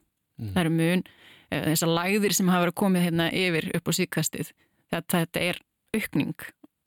Það 0.42 0.64
eru 0.64 0.74
mun, 0.74 1.06
uh, 1.52 1.64
þessar 1.70 1.96
læðir 2.00 2.34
sem 2.34 2.50
hafa 2.50 2.66
verið 2.66 2.80
komið 2.82 3.10
hérna 3.10 3.32
yfir 3.36 3.74
upp 3.78 3.92
á 3.92 3.94
síkastið 4.00 4.54
þetta 4.92 5.40
er 5.40 5.62
aukning 5.96 6.36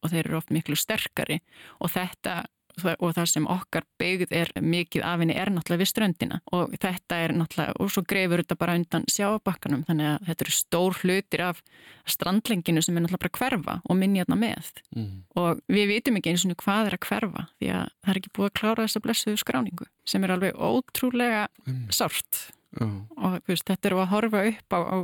og 0.04 0.12
þeir 0.12 0.26
eru 0.26 0.38
oft 0.38 0.52
miklu 0.52 0.76
sterkari 0.78 1.40
og 1.80 1.92
þetta 1.94 2.42
og 2.82 3.14
það 3.14 3.28
sem 3.30 3.46
okkar 3.50 3.86
byggð 4.00 4.34
er 4.34 4.50
mikið 4.60 5.04
af 5.06 5.22
henni 5.22 5.36
er 5.38 5.50
náttúrulega 5.52 5.82
við 5.84 5.90
ströndina 5.90 6.40
og 6.54 6.74
þetta 6.82 7.18
er 7.24 7.34
náttúrulega, 7.36 7.76
og 7.78 7.92
svo 7.92 8.02
greifur 8.08 8.42
þetta 8.42 8.58
bara 8.60 8.76
undan 8.78 9.06
sjábakkanum, 9.10 9.84
þannig 9.88 10.10
að 10.10 10.28
þetta 10.28 10.46
eru 10.46 10.54
stór 10.56 10.98
hlutir 11.02 11.44
af 11.46 11.62
strandlenginu 12.10 12.82
sem 12.84 12.96
er 12.96 13.04
náttúrulega 13.04 13.24
bara 13.24 13.38
hverfa 13.38 13.76
og 13.84 14.00
minniðna 14.00 14.38
með 14.40 14.72
mm. 14.96 15.12
og 15.40 15.62
við 15.72 15.90
vitum 15.92 16.20
ekki 16.20 16.34
eins 16.34 16.46
og 16.48 16.56
hvað 16.64 16.90
er 16.90 16.98
að 16.98 17.06
hverfa 17.08 17.46
því 17.58 17.72
að 17.78 17.84
það 17.92 18.12
er 18.14 18.22
ekki 18.22 18.34
búið 18.38 18.50
að 18.50 18.56
klára 18.60 18.86
þessa 18.88 19.04
blessuðu 19.06 19.42
skráningu 19.44 19.90
sem 20.08 20.24
er 20.26 20.34
alveg 20.34 20.58
ótrúlega 20.58 21.46
mm. 21.66 21.84
sárt 21.94 22.40
mm. 22.80 22.96
og 23.18 23.38
veist, 23.48 23.68
þetta 23.68 23.90
eru 23.90 24.02
að 24.02 24.10
horfa 24.14 24.48
upp 24.50 24.76
á, 24.76 24.80
á 24.82 24.96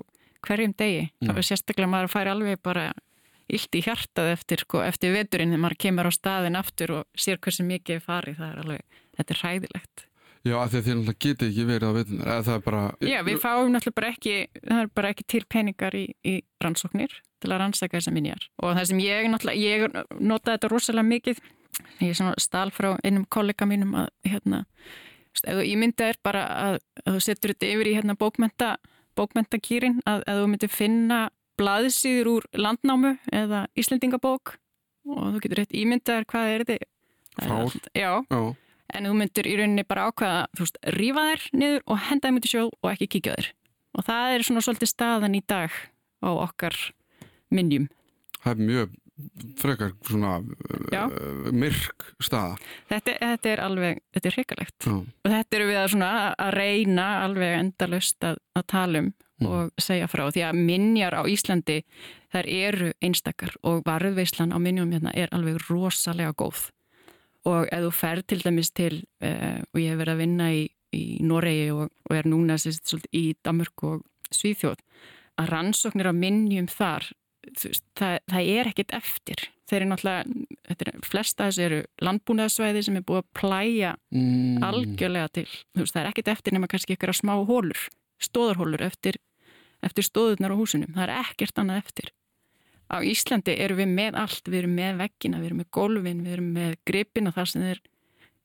hverjum 0.46 0.74
degi 0.76 1.06
mm. 1.20 1.32
og 1.32 1.44
sérstaklega 1.44 1.90
maður 1.90 2.12
fær 2.12 2.32
alveg 2.32 2.60
bara 2.64 2.90
illt 3.56 3.76
í 3.78 3.82
hjartað 3.86 4.30
eftir, 4.34 4.62
sko, 4.64 4.84
eftir 4.84 5.14
veturinn 5.14 5.52
þegar 5.52 5.64
maður 5.64 5.80
kemur 5.86 6.10
á 6.10 6.12
staðin 6.14 6.60
aftur 6.60 6.94
og 6.98 7.18
sér 7.18 7.40
hversu 7.42 7.66
mikið 7.66 7.98
er 7.98 8.06
farið, 8.06 8.38
það 8.38 8.52
er 8.52 8.62
alveg, 8.64 9.02
þetta 9.18 9.34
er 9.34 9.42
hræðilegt. 9.44 10.06
Já, 10.40 10.54
af 10.56 10.70
því 10.72 10.78
að 10.78 10.86
þið 10.86 10.94
náttúrulega 10.96 11.20
getið 11.20 11.50
ekki 11.50 11.64
verið 11.68 11.90
á 11.90 11.92
vetunar, 11.98 12.28
eða 12.32 12.44
það 12.46 12.54
er 12.54 12.62
bara... 12.64 12.82
Já, 13.04 13.18
við 13.26 13.40
fáum 13.42 13.72
náttúrulega 13.74 13.98
bara 13.98 14.12
ekki, 14.14 14.36
það 14.64 14.78
er 14.80 14.92
bara 14.96 15.10
ekki 15.12 15.26
til 15.28 15.40
peningar 15.52 15.96
í, 15.98 16.04
í 16.24 16.34
rannsóknir 16.64 17.16
til 17.40 17.50
að 17.50 17.60
rannsaka 17.60 17.98
þessa 17.98 18.14
minjar. 18.16 18.46
Og 18.64 18.72
það 18.78 18.88
sem 18.88 19.02
ég 19.04 19.28
náttúrulega, 19.28 19.60
ég 19.60 20.16
notaði 20.16 20.54
þetta 20.54 20.70
rosalega 20.72 21.08
mikið, 21.10 21.42
ég 22.00 22.06
er 22.08 22.16
svona 22.16 22.40
stál 22.40 22.72
frá 22.72 22.94
einum 23.04 23.26
kollega 23.28 23.68
mínum 23.68 23.92
að, 24.00 24.08
hérna, 24.30 24.62
ég 25.60 25.76
myndi 25.80 26.08
er 26.08 26.20
bara 26.24 26.46
að, 26.54 26.78
að 27.04 27.18
þú 27.18 27.22
setur 27.26 27.54
þetta 27.54 27.70
yfir 27.74 27.90
í 27.92 27.94
hérna 27.98 28.16
bókmenta, 28.18 28.72
bókmentakýrin 29.20 30.00
að, 30.08 30.24
að 30.24 30.40
þú 30.40 30.48
myndi 30.54 30.72
finna 30.72 31.20
blaðsýður 31.60 32.32
úr 32.34 32.48
landnámu 32.56 33.14
eða 33.36 33.66
Íslendingabók 33.78 34.56
og 35.10 35.22
þú 35.36 35.44
getur 35.44 35.62
rétt 35.62 35.76
ímyndaður 35.76 36.28
hvað 36.32 36.54
er 36.54 36.66
þetta 36.66 36.90
Fár? 37.40 37.76
Já, 37.94 38.10
Já, 38.26 38.40
en 38.96 39.06
þú 39.06 39.14
myndir 39.16 39.46
í 39.46 39.54
rauninni 39.60 39.84
bara 39.86 40.08
ákvaða, 40.10 40.40
þú 40.56 40.66
veist, 40.66 40.80
rífa 40.96 41.22
þér 41.28 41.44
niður 41.62 41.84
og 41.86 42.02
henda 42.08 42.28
þeim 42.28 42.40
út 42.40 42.48
í 42.48 42.50
sjó 42.50 42.64
og 42.68 42.90
ekki 42.90 43.10
kíkja 43.14 43.36
þér 43.38 43.52
og 43.96 44.06
það 44.08 44.34
er 44.34 44.46
svona 44.48 44.64
svolítið 44.66 44.90
staðan 44.90 45.38
í 45.38 45.42
dag 45.46 45.78
á 46.20 46.28
okkar 46.32 46.76
minnjum 47.54 47.88
Það 48.40 48.52
er 48.52 48.68
mjög 48.70 48.92
frekar 49.60 49.90
svona 50.08 50.38
uh, 50.40 51.48
myrk 51.52 52.06
staða. 52.24 52.56
Þetta, 52.88 53.16
þetta 53.20 53.50
er 53.52 53.62
alveg, 53.64 54.02
þetta 54.16 54.30
er 54.30 54.36
hrikalegt. 54.38 54.86
Og 54.88 55.28
þetta 55.28 55.58
eru 55.58 55.66
við 55.68 55.80
að, 55.82 56.06
að 56.46 56.54
reyna 56.56 57.08
alveg 57.26 57.56
endalust 57.58 58.24
að, 58.26 58.40
að 58.56 58.66
tala 58.72 59.04
um. 59.04 59.10
Og 59.46 59.70
segja 59.80 60.08
frá 60.10 60.26
því 60.30 60.42
að 60.48 60.58
minjar 60.58 61.16
á 61.16 61.22
Íslandi 61.28 61.80
þær 62.32 62.48
eru 62.50 62.90
einstakar 63.02 63.54
og 63.66 63.82
varðveislan 63.86 64.52
á 64.52 64.58
minjum 64.60 64.92
hérna 64.94 65.14
er 65.16 65.32
alveg 65.34 65.60
rosalega 65.68 66.34
góð. 66.36 66.68
Og 67.48 67.70
ef 67.72 67.86
þú 67.86 67.92
fer 67.96 68.20
til 68.28 68.42
dæmis 68.42 68.72
til 68.76 69.04
uh, 69.24 69.62
og 69.72 69.80
ég 69.80 69.94
hef 69.94 70.00
verið 70.02 70.12
að 70.12 70.20
vinna 70.20 70.50
í, 70.52 70.66
í 70.92 71.04
Noregi 71.24 71.70
og, 71.72 71.88
og 71.88 72.16
er 72.16 72.28
núna 72.28 72.58
sérst, 72.60 72.84
svolítið, 72.90 73.14
í 73.16 73.24
Damurk 73.44 73.86
og 73.88 74.04
Svíþjóð 74.30 74.82
að 75.40 75.48
rannsóknir 75.54 76.10
á 76.10 76.14
minjum 76.14 76.68
þar 76.68 77.08
veist, 77.48 77.86
það, 77.96 78.18
það 78.28 78.50
er 78.58 78.70
ekkit 78.70 78.92
eftir. 78.98 79.46
Þeir 79.70 79.78
eru 79.78 79.88
náttúrulega, 79.92 80.44
er, 80.74 80.90
flesta 81.06 81.46
þessu 81.46 81.64
eru 81.64 81.80
landbúnaðsvæði 82.04 82.82
sem 82.84 82.98
er 82.98 83.06
búið 83.06 83.22
að 83.22 83.30
plæja 83.38 83.94
mm. 84.12 84.60
algjörlega 84.66 85.32
til. 85.38 85.46
Veist, 85.78 85.94
það 85.94 86.02
er 86.02 86.10
ekkit 86.10 86.30
eftir 86.34 86.56
nema 86.56 86.68
kannski 86.70 86.98
ykkur 86.98 87.14
að 87.14 87.20
smá 87.22 87.34
hólur 87.48 87.88
stóðarhólur 88.20 88.84
eftir 88.84 89.18
eftir 89.84 90.06
stóðurnar 90.06 90.54
á 90.54 90.60
húsunum, 90.60 90.92
það 90.94 91.06
er 91.06 91.14
ekkert 91.20 91.60
annað 91.60 91.82
eftir. 91.84 92.10
Á 92.90 92.96
Íslandi 93.06 93.54
erum 93.54 93.78
við 93.78 93.90
með 93.94 94.18
allt, 94.18 94.48
við 94.50 94.64
erum 94.64 94.76
með 94.76 95.00
veggina, 95.04 95.40
við 95.40 95.50
erum 95.50 95.60
með 95.62 95.70
golfin, 95.76 96.22
við 96.26 96.36
erum 96.36 96.52
með 96.56 96.76
gripina 96.90 97.32
þar 97.34 97.50
sem 97.50 97.66
þeir 97.66 97.82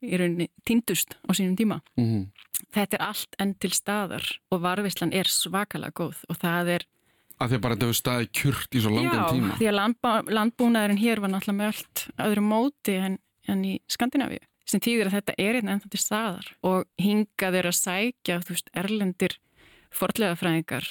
eru 0.06 0.48
tindust 0.68 1.16
á 1.26 1.32
sínum 1.34 1.56
tíma. 1.58 1.80
Mm 1.98 2.06
-hmm. 2.06 2.26
Þetta 2.76 2.98
er 2.98 3.06
allt 3.06 3.36
enn 3.40 3.56
til 3.56 3.72
staðar 3.74 4.26
og 4.52 4.62
varfislan 4.62 5.14
er 5.14 5.26
svakalega 5.26 5.92
góð 5.92 6.22
og 6.30 6.38
það 6.38 6.68
er... 6.76 6.86
Að 7.40 7.50
því 7.50 7.56
að 7.56 7.62
bara 7.62 7.76
þetta 7.76 7.86
hefur 7.86 8.00
staðið 8.00 8.30
kjört 8.32 8.76
í 8.76 8.82
svo 8.82 8.92
langan 8.96 9.20
já, 9.20 9.32
tíma. 9.32 9.48
Já, 9.48 9.58
því 9.58 9.68
að 9.68 9.76
landbá, 9.80 10.12
landbúnaðurinn 10.38 11.02
hér 11.02 11.20
var 11.20 11.30
náttúrulega 11.30 11.58
með 11.58 11.68
allt 11.68 12.08
öðru 12.18 12.42
móti 12.42 12.94
en, 12.96 13.18
en 13.48 13.66
í 13.66 13.74
Skandinavíu 13.88 14.46
sem 14.66 14.82
týðir 14.82 15.10
að 15.10 15.18
þetta 15.20 15.34
er 15.38 15.56
einn 15.60 15.70
ennþá 15.70 15.90
til 15.90 16.02
staðar 16.02 16.48
og 16.66 16.86
hingað 17.02 17.60
er 17.60 17.70
að 17.70 17.78
sækja, 17.80 18.40
þú 18.46 18.56
veist, 18.56 18.72
erlendir 18.74 19.38
forlegafræðingar 19.96 20.88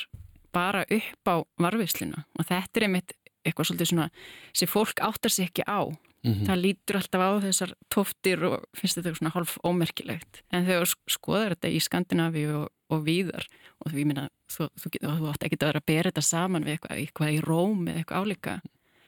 bara 0.55 0.85
upp 0.87 1.31
á 1.31 1.37
varfiðsluna 1.61 2.25
og 2.39 2.49
þetta 2.49 2.81
er 2.81 2.89
einmitt 2.89 3.15
eitthvað 3.45 3.69
svolítið 3.69 3.91
svona 3.91 4.09
sem 4.57 4.71
fólk 4.71 5.03
áttar 5.05 5.33
sér 5.33 5.51
ekki 5.51 5.67
á. 5.69 5.93
Mm 6.25 6.33
-hmm. 6.33 6.47
það 6.49 6.63
lítur 6.65 6.97
alltaf 6.97 7.21
á 7.21 7.31
þessar 7.45 7.73
tóftir 7.93 8.45
og 8.49 8.65
finnst 8.73 8.97
þetta 8.97 9.15
svona 9.15 9.35
hálf 9.35 9.59
ómerkilegt. 9.61 10.41
En 10.51 10.65
þegar 10.65 10.89
skoðar 11.07 11.53
þetta 11.53 11.69
í 11.69 11.81
Skandinavíu 11.81 12.55
og, 12.63 12.69
og 12.89 13.05
víðar 13.05 13.45
og 13.85 13.93
því 13.93 14.05
minna 14.07 14.29
þú, 14.49 14.69
þú, 14.73 14.89
þú 15.05 15.29
átt 15.29 15.45
ekki 15.45 15.59
að 15.61 15.69
vera 15.69 15.83
að 15.85 15.87
bera 15.87 16.11
þetta 16.11 16.23
saman 16.23 16.65
við 16.65 16.73
eitthvað, 16.73 16.97
eitthvað 16.97 17.35
í 17.35 17.41
róm 17.45 17.89
eða 17.89 17.99
eitthvað 17.99 18.21
álíka 18.25 18.61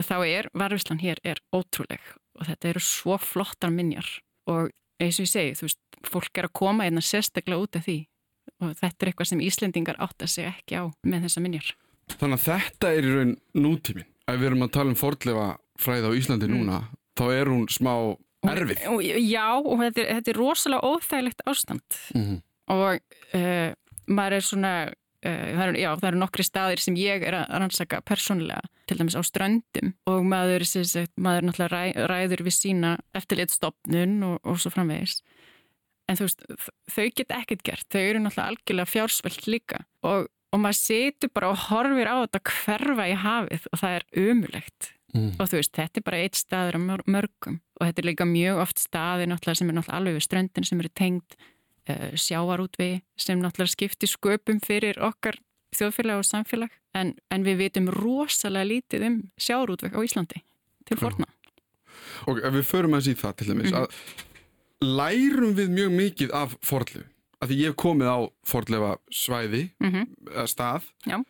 þá 0.04 0.16
er 0.26 0.48
varfislan 0.52 1.00
hér 1.00 1.20
er 1.24 1.40
ótrúleg. 1.54 2.02
Og 2.36 2.46
þetta 2.46 2.68
eru 2.68 2.80
svo 2.80 3.16
flottar 3.18 3.70
minjar. 3.72 4.06
Og 4.46 4.68
eins 5.00 5.16
og 5.16 5.24
ég 5.24 5.32
segi, 5.32 5.54
þú 5.56 5.68
veist, 5.68 5.80
fólk 6.04 6.38
er 6.38 6.48
að 6.50 6.56
koma 6.60 6.84
einna 6.84 7.00
sérstaklega 7.00 7.62
út 7.64 7.76
af 7.76 7.86
því 7.86 7.98
og 8.62 8.76
þetta 8.78 9.04
er 9.04 9.10
eitthvað 9.10 9.30
sem 9.32 9.42
Íslendingar 9.44 9.98
átt 10.02 10.24
að 10.24 10.32
segja 10.32 10.52
ekki 10.54 10.80
á 10.80 10.84
með 11.06 11.26
þessa 11.26 11.42
minjar. 11.44 11.72
Þannig 12.16 12.36
að 12.38 12.44
þetta 12.46 12.92
er 12.92 13.06
í 13.06 13.14
raun 13.14 13.34
nútímin. 13.58 14.06
Ef 14.26 14.38
við 14.40 14.48
erum 14.50 14.66
að 14.66 14.74
tala 14.74 14.92
um 14.92 14.98
fordlefa 14.98 15.48
fræða 15.80 16.10
á 16.10 16.16
Íslandi 16.18 16.48
mm. 16.48 16.54
núna, 16.54 16.82
þá 17.18 17.26
er 17.34 17.50
hún 17.52 17.66
smá 17.70 17.92
erfið. 18.46 18.84
Og, 18.92 19.02
já, 19.04 19.48
og 19.58 19.82
þetta 19.82 20.02
er, 20.02 20.12
þetta 20.18 20.32
er 20.32 20.38
rosalega 20.40 20.92
óþægilegt 20.92 21.42
ástand 21.50 21.98
mm 22.14 22.22
-hmm. 22.22 22.38
og 22.74 23.00
uh, 23.40 23.70
maður 24.06 24.38
er 24.38 24.46
svona, 24.46 24.72
uh, 25.26 25.46
það, 25.56 25.66
er, 25.66 25.78
já, 25.82 25.90
það 25.96 26.08
eru 26.10 26.22
nokkri 26.22 26.46
staðir 26.46 26.82
sem 26.82 26.98
ég 27.00 27.26
er 27.26 27.38
að 27.40 27.54
rannsaka 27.60 28.00
persónulega, 28.06 28.62
til 28.86 28.98
dæmis 28.98 29.18
á 29.18 29.22
ströndum 29.26 29.94
og 30.06 30.24
maður, 30.24 30.66
maður 31.16 31.48
náttúrulega 31.48 31.72
ræ, 31.74 32.06
ræður 32.06 32.44
við 32.46 32.54
sína 32.54 32.96
eftirléttstofnun 33.14 34.22
og, 34.22 34.38
og 34.44 34.60
svo 34.62 34.70
framvegis 34.70 35.20
en 36.06 36.18
þú 36.18 36.28
veist, 36.28 36.44
þau 36.92 37.06
get 37.18 37.34
ekkert 37.34 37.64
gert 37.66 37.88
þau 37.92 38.02
eru 38.02 38.22
náttúrulega 38.22 38.52
algjörlega 38.52 38.92
fjársvelt 38.92 39.48
líka 39.50 39.82
og, 40.06 40.28
og 40.54 40.62
maður 40.62 40.80
setur 40.80 41.32
bara 41.34 41.50
og 41.52 41.64
horfir 41.68 42.10
á 42.10 42.16
þetta 42.24 42.42
hverfa 42.50 43.08
í 43.08 43.16
hafið 43.24 43.66
og 43.72 43.82
það 43.82 43.98
er 43.98 44.06
umulegt 44.26 44.92
mm. 45.14 45.32
og 45.40 45.50
þú 45.50 45.60
veist, 45.60 45.74
þetta 45.76 46.00
er 46.00 46.06
bara 46.06 46.22
eitt 46.22 46.38
staður 46.38 46.78
á 46.78 46.80
mörgum 47.16 47.60
og 47.78 47.88
þetta 47.88 48.02
er 48.02 48.10
líka 48.10 48.28
mjög 48.30 48.62
oft 48.64 48.82
staði 48.82 49.28
náttúrulega 49.30 49.60
sem 49.60 49.72
er 49.72 49.78
náttúrulega 49.78 50.00
alveg 50.00 50.18
við 50.18 50.26
ströndin 50.28 50.68
sem 50.68 50.82
eru 50.82 50.92
tengt 51.02 51.38
uh, 51.38 52.10
sjáarútvi 52.14 52.90
sem 53.20 53.42
náttúrulega 53.42 53.74
skiptir 53.74 54.12
sköpum 54.12 54.62
fyrir 54.64 55.00
okkar 55.02 55.40
þjóðfélag 55.76 56.22
og 56.22 56.28
samfélag 56.28 56.76
en, 56.96 57.14
en 57.32 57.46
við 57.46 57.64
vitum 57.64 57.90
rosalega 57.92 58.70
lítið 58.70 59.08
um 59.10 59.18
sjáarútvek 59.40 59.96
á 59.98 60.00
Íslandi 60.00 60.42
til 60.86 60.98
forna. 61.00 61.26
Og 62.30 62.38
ef 62.40 62.54
við 62.54 62.64
förum 62.68 62.96
að 62.96 63.08
síða 63.08 63.22
það 63.24 63.36
til 63.40 63.48
dæmis 63.50 63.72
mm. 63.72 63.78
að 63.82 64.25
lærum 64.84 65.54
við 65.56 65.70
mjög 65.72 65.94
mikið 66.00 66.34
af 66.36 66.56
forðlu 66.64 67.04
af 67.40 67.50
því 67.50 67.60
ég 67.60 67.72
hef 67.72 67.78
komið 67.80 68.10
á 68.12 68.18
forðlefa 68.48 68.96
svæði 69.12 69.62
mm 69.80 69.92
-hmm. 69.92 70.46
stað 70.48 70.88
Já. 71.06 71.22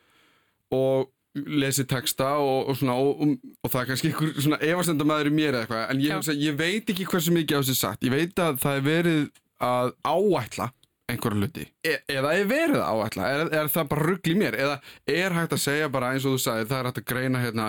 og 0.71 1.13
lesið 1.37 1.89
texta 1.91 2.29
og, 2.41 2.69
og, 2.69 2.77
svona, 2.77 2.95
og, 2.95 3.37
og 3.63 3.71
það 3.71 3.81
er 3.81 3.89
kannski 3.91 4.09
einhver 4.09 4.41
svona 4.41 4.59
efastendamæður 4.61 5.31
í 5.31 5.35
mér 5.37 5.53
eða 5.53 5.61
eitthvað 5.61 5.91
en 5.91 6.01
ég, 6.01 6.23
segja, 6.25 6.51
ég 6.51 6.59
veit 6.59 6.91
ekki 6.91 7.09
hversu 7.11 7.35
mikið 7.35 7.57
á 7.57 7.61
þessi 7.61 7.77
sagt. 7.77 8.07
Ég 8.07 8.15
veit 8.15 8.41
að 8.41 8.59
það 8.63 8.79
er 8.79 8.87
verið 8.87 9.23
að 9.67 9.93
áætla 10.07 10.71
einhverju 11.07 11.41
luti 11.41 11.67
e 11.87 11.99
eða 12.11 12.33
er 12.35 12.49
verið 12.51 12.81
að 12.83 13.03
áætla? 13.03 13.31
Er, 13.31 13.51
er 13.61 13.71
það 13.71 13.89
bara 13.93 14.07
ruggli 14.11 14.37
mér? 14.39 14.57
Eða 14.59 14.79
er 15.07 15.37
hægt 15.37 15.57
að 15.57 15.63
segja 15.63 15.91
bara 15.93 16.13
eins 16.15 16.27
og 16.27 16.37
þú 16.37 16.43
sagði 16.43 16.69
það 16.73 16.79
er 16.79 16.89
hægt 16.91 17.03
að 17.03 17.09
greina 17.13 17.43
hérna 17.45 17.69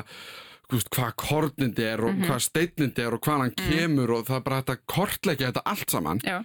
hvað 0.67 1.12
kornindi 1.15 1.84
er 1.84 2.03
og 2.03 2.13
mm 2.13 2.21
-hmm. 2.21 2.27
hvað 2.27 2.39
steinnindi 2.39 3.01
er 3.01 3.13
og 3.13 3.21
hvað 3.21 3.38
hann 3.38 3.53
mm. 3.58 3.69
kemur 3.71 4.12
og 4.12 4.25
það 4.27 4.36
er 4.36 4.43
bara 4.43 4.62
þetta 4.62 4.77
kortleikja 4.86 5.47
þetta 5.47 5.62
allt 5.65 5.91
saman 5.91 6.19
Já. 6.23 6.43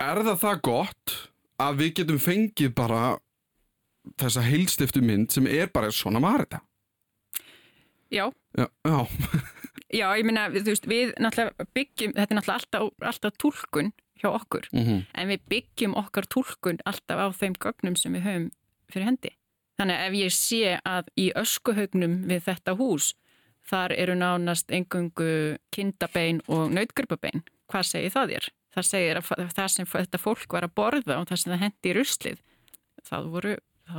er 0.00 0.22
það 0.24 0.38
það 0.40 0.60
gott 0.62 1.30
að 1.58 1.76
við 1.76 1.94
getum 1.94 2.18
fengið 2.18 2.74
bara 2.74 3.18
þessa 4.16 4.40
heilstiftu 4.40 5.02
mynd 5.02 5.30
sem 5.32 5.46
er 5.46 5.68
bara 5.68 5.90
svona 5.90 6.20
var 6.20 6.46
þetta 6.46 6.60
Já 8.10 8.32
Já, 8.56 8.66
já. 8.84 9.06
já 10.00 10.06
ég 10.18 10.24
minna, 10.24 10.48
þú 10.50 10.64
veist, 10.64 10.86
við 10.88 11.12
náttúrulega 11.20 11.66
byggjum, 11.76 12.14
þetta 12.16 12.32
er 12.34 12.38
náttúrulega 12.38 12.60
alltaf, 12.60 13.08
alltaf 13.10 13.36
tólkun 13.38 13.92
hjá 14.18 14.28
okkur, 14.32 14.68
mm 14.72 14.84
-hmm. 14.84 15.04
en 15.14 15.28
við 15.28 15.40
byggjum 15.48 15.94
okkar 15.94 16.26
tólkun 16.26 16.78
alltaf 16.84 17.18
á 17.20 17.26
þeim 17.30 17.54
gögnum 17.54 17.96
sem 17.96 18.12
við 18.12 18.22
höfum 18.22 18.50
fyrir 18.92 19.04
hendi. 19.04 19.30
Þannig 19.78 19.94
að 19.94 20.06
ef 20.06 20.14
ég 20.14 20.32
sé 20.32 20.80
að 20.84 21.04
í 21.16 21.32
öskuhaugnum 21.36 22.24
við 22.26 22.40
þetta 22.48 22.74
hús 22.74 23.14
Þar 23.68 23.94
eru 24.00 24.16
nánast 24.16 24.70
engungu 24.72 25.58
kindabein 25.74 26.40
og 26.48 26.70
nautgrupabein. 26.72 27.44
Hvað 27.68 27.88
segir 27.90 28.14
það 28.14 28.34
þér? 28.34 28.50
Það 28.76 28.86
segir 28.88 29.20
að 29.20 29.48
það 29.56 29.72
sem 29.74 29.88
þetta 29.92 30.20
fólk 30.22 30.54
var 30.56 30.66
að 30.68 30.76
borða 30.78 31.18
og 31.18 31.26
það 31.28 31.40
sem 31.42 31.52
það 31.52 31.64
hendi 31.64 31.90
í 31.90 31.96
ruslið, 31.96 32.42
það 33.08 33.32
voru, 33.34 33.54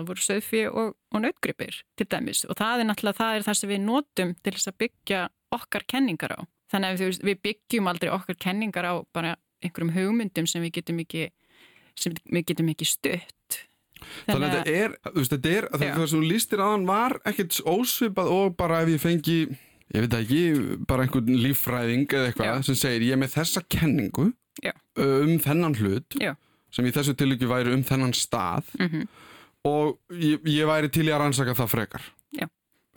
voru 0.10 0.24
söðfi 0.26 0.64
og, 0.70 0.96
og 1.14 1.24
nautgripir 1.26 1.82
til 2.00 2.08
dæmis. 2.10 2.46
Og 2.50 2.58
það 2.58 2.84
er 2.84 2.90
náttúrulega 2.90 3.20
það, 3.20 3.36
er 3.36 3.48
það 3.50 3.60
sem 3.60 3.74
við 3.74 3.84
notum 3.86 4.34
til 4.40 4.56
þess 4.56 4.72
að 4.72 4.80
byggja 4.86 5.22
okkar 5.60 5.86
kenningar 5.90 6.38
á. 6.38 6.40
þannig 6.70 6.90
að 6.90 7.04
veist, 7.04 7.24
við 7.26 7.42
byggjum 7.48 7.90
aldrei 7.90 8.12
okkar 8.14 8.38
kenningar 8.38 8.86
á 8.86 8.94
bara 9.14 9.36
einhverjum 9.64 9.94
hugmyndum 9.96 10.48
sem 10.48 10.64
við 10.64 10.80
getum 10.80 11.02
ekki 11.04 11.30
við 12.30 12.46
getum 12.52 12.70
ekki 12.72 12.88
stutt 12.88 13.58
Þannig 14.28 14.46
að 14.48 14.54
þetta 14.58 14.76
er, 14.84 14.94
þú 15.06 15.16
veist, 15.22 15.34
þetta 15.34 15.56
er 15.56 15.70
það 15.74 16.06
sem 16.12 16.20
þú 16.20 16.30
lístir 16.30 16.64
aðan 16.66 16.86
var 16.90 17.18
ekkert 17.30 17.60
ósvipað 17.66 18.32
og 18.36 18.56
bara 18.60 18.84
ef 18.84 18.94
ég 18.94 19.04
fengi 19.04 19.40
ég 19.90 20.06
veit 20.06 20.18
ekki, 20.20 20.44
bara 20.90 21.06
einhvern 21.06 21.40
líffræðing 21.42 22.06
eða 22.14 22.30
eitthvað 22.30 22.62
sem 22.68 22.78
segir 22.78 23.08
ég 23.08 23.16
er 23.16 23.22
með 23.24 23.34
þessa 23.40 23.64
kenningu 23.66 24.30
Já. 24.62 24.74
um 25.02 25.34
þennan 25.42 25.78
hlut 25.80 26.18
Já. 26.22 26.36
sem 26.74 26.86
í 26.86 26.94
þessu 26.94 27.16
tilíki 27.18 27.50
væri 27.50 27.74
um 27.74 27.84
þennan 27.86 28.14
stað 28.18 28.70
mm 28.78 28.88
-hmm. 28.88 29.08
og 29.70 29.98
ég, 30.14 30.46
ég 30.46 30.70
væri 30.70 30.92
til 30.94 31.08
í 31.08 31.14
að 31.14 31.24
rannsaka 31.24 31.58
það 31.58 31.74
frekar 31.74 32.10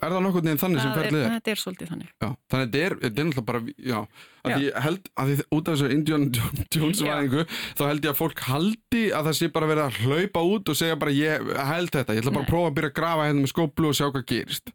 Er 0.03 0.13
það 0.13 0.23
nokkur 0.25 0.45
nefn 0.45 0.59
þannig 0.61 0.83
sem 0.83 0.93
ferðið 0.97 1.21
er? 1.21 1.33
Þetta 1.33 1.51
er 1.53 1.61
svolítið 1.61 1.91
þannig. 1.93 2.11
Já, 2.13 2.27
þannig 2.51 2.63
að 2.63 2.73
þetta 2.73 2.83
er, 2.83 2.95
þetta 3.03 3.21
er 3.23 3.27
náttúrulega 3.29 3.47
bara, 3.49 3.61
já, 3.91 3.97
að 4.43 4.53
já. 4.53 4.57
ég 4.63 4.79
held 4.85 5.09
að 5.23 5.31
því 5.31 5.47
út 5.57 5.71
af 5.71 5.77
þessu 5.77 5.95
Indiana 5.95 6.65
Jones 6.75 7.03
væðingu, 7.07 7.45
þá 7.79 7.83
held 7.87 8.07
ég 8.07 8.11
að 8.11 8.19
fólk 8.19 8.45
haldi 8.49 9.03
að 9.09 9.29
það 9.29 9.37
sé 9.39 9.49
bara 9.57 9.69
verið 9.71 9.83
að 9.87 9.99
hlaupa 10.03 10.45
út 10.53 10.73
og 10.73 10.79
segja 10.79 10.99
bara 10.99 11.15
ég 11.15 11.51
held 11.71 11.93
þetta, 11.95 12.17
ég 12.17 12.23
ætla 12.23 12.35
bara 12.35 12.43
Nei. 12.43 12.47
að 12.49 12.53
prófa 12.53 12.71
að 12.71 12.77
byrja 12.79 12.91
að 12.91 12.97
grafa 12.99 13.27
hérna 13.29 13.45
með 13.45 13.53
skóplu 13.53 13.91
og 13.91 13.97
sjá 13.99 14.05
hvað 14.09 14.27
gerist. 14.33 14.73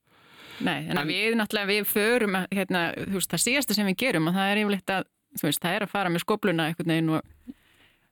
Nei, 0.58 0.78
en, 0.88 0.98
en 0.98 1.06
við 1.06 1.36
náttúrulega, 1.38 1.70
við 1.70 1.90
förum, 1.92 2.40
hérna, 2.50 2.88
þú 2.98 3.20
veist, 3.20 3.30
það 3.30 3.44
síðasta 3.44 3.76
sem 3.78 3.88
við 3.92 4.00
gerum 4.02 4.30
og 4.30 4.38
það 4.38 4.52
er 4.52 4.62
yfirleitt 4.64 4.94
að, 4.96 5.10
þú 5.38 5.46
veist, 5.46 5.62
það 5.62 5.76
er 5.76 5.84
að 5.86 5.92
fara 5.92 6.10
með 6.10 6.24
skópluna 6.24 6.66
einhvern 6.70 6.94
veginn 6.94 7.12
og 7.18 7.54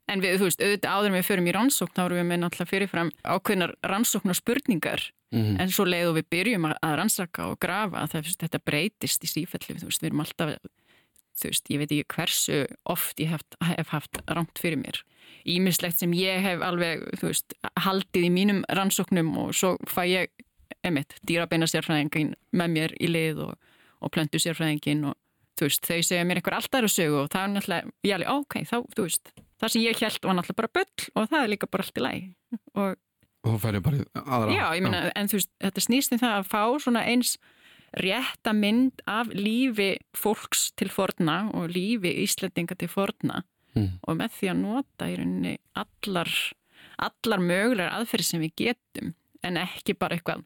En 0.07 0.23
við, 0.23 0.37
þú 0.38 0.47
veist, 0.47 0.62
auðvitað 0.62 0.97
áður 0.97 1.14
með 1.16 1.25
förum 1.27 1.49
í 1.51 1.53
rannsókn, 1.57 1.95
þá 1.97 2.03
erum 2.05 2.19
við 2.21 2.27
með 2.29 2.38
náttúrulega 2.42 2.71
fyrirfram 2.71 3.09
ákveðnar 3.27 3.73
rannsóknar 3.90 4.38
spurningar 4.38 5.03
mm 5.35 5.42
-hmm. 5.42 5.61
en 5.62 5.71
svo 5.71 5.85
leiðu 5.85 6.12
við 6.21 6.27
byrjum 6.31 6.69
að 6.71 6.95
rannsaka 7.01 7.47
og 7.51 7.59
grafa 7.59 8.05
að 8.05 8.11
það, 8.12 8.31
þetta 8.42 8.61
breytist 8.64 9.25
í 9.25 9.33
sífellu, 9.33 9.79
þú 9.81 9.90
veist, 9.90 10.03
við 10.03 10.11
erum 10.11 10.23
alltaf, 10.23 10.55
þú 11.37 11.51
veist, 11.51 11.71
ég 11.71 11.79
veit 11.79 11.92
ekki 11.92 12.14
hversu 12.14 12.66
oft 12.85 13.21
ég 13.21 13.29
hef, 13.35 13.42
hef 13.61 13.88
haft 13.88 14.23
rámt 14.31 14.59
fyrir 14.59 14.79
mér. 14.79 15.03
Ímislegt 15.45 15.99
sem 15.99 16.12
ég 16.14 16.40
hef 16.42 16.62
alveg, 16.62 17.03
þú 17.19 17.27
veist, 17.27 17.55
haldið 17.75 18.25
í 18.25 18.31
mínum 18.31 18.64
rannsóknum 18.69 19.37
og 19.38 19.55
svo 19.55 19.77
fæ 19.87 20.07
ég, 20.07 20.31
emitt, 20.83 21.19
dýrabeina 21.27 21.66
sérfræðingin 21.66 22.35
með 22.53 22.69
mér 22.71 22.95
í 23.01 23.11
lið 23.11 23.42
og, 23.51 23.55
og 24.01 24.11
plöndu 24.14 24.38
sérfræðingin 24.38 25.05
og 25.11 25.14
þú 25.57 25.69
veist, 25.69 25.88
þau 25.88 25.99
segja 26.05 26.27
mér 26.29 26.40
einhver 26.40 26.59
alltaf 26.59 26.83
eru 26.83 26.92
sögu 26.92 27.19
og 27.23 27.33
það 27.33 27.42
er 27.42 27.53
náttúrulega, 27.55 27.92
ég 28.07 28.16
alveg, 28.16 28.31
ok, 28.42 28.57
þá, 28.69 28.77
þú 28.95 29.07
veist, 29.07 29.33
það 29.57 29.73
sem 29.73 29.85
ég 29.85 30.05
held 30.05 30.29
var 30.29 30.38
náttúrulega 30.38 30.61
bara 30.62 30.73
bull 30.79 31.11
og 31.14 31.29
það 31.33 31.42
er 31.42 31.53
líka 31.53 31.71
bara 31.73 31.87
allt 31.87 32.01
í 32.01 32.05
læg 32.05 32.25
og, 32.77 32.97
og 33.47 33.53
þú 33.53 33.59
færi 33.62 33.83
bara 33.87 34.07
aðra. 34.23 34.57
Já, 34.57 34.64
ég 34.77 34.87
meina, 34.87 35.03
en 35.16 35.31
þú 35.33 35.40
veist, 35.40 35.53
þetta 35.64 35.87
snýst 35.87 36.16
um 36.16 36.23
það 36.23 36.38
að 36.40 36.51
fá 36.53 36.62
svona 36.87 37.05
eins 37.09 37.37
rétta 37.97 38.53
mynd 38.57 39.05
af 39.09 39.31
lífi 39.33 39.90
fólks 40.16 40.71
til 40.77 40.90
forna 40.92 41.47
og 41.57 41.71
lífi 41.73 42.12
Íslandinga 42.25 42.77
til 42.77 42.90
forna 42.92 43.42
mm. 43.77 44.03
og 44.03 44.19
með 44.19 44.35
því 44.37 44.51
að 44.53 44.61
nota 44.64 45.09
í 45.09 45.14
rauninni 45.21 45.55
allar, 45.79 46.33
allar 47.09 47.45
mögulegar 47.45 47.95
aðferði 47.97 48.29
sem 48.31 48.45
við 48.45 48.57
getum 48.66 49.14
en 49.47 49.61
ekki 49.61 49.97
bara 49.97 50.19
eitthvað 50.19 50.45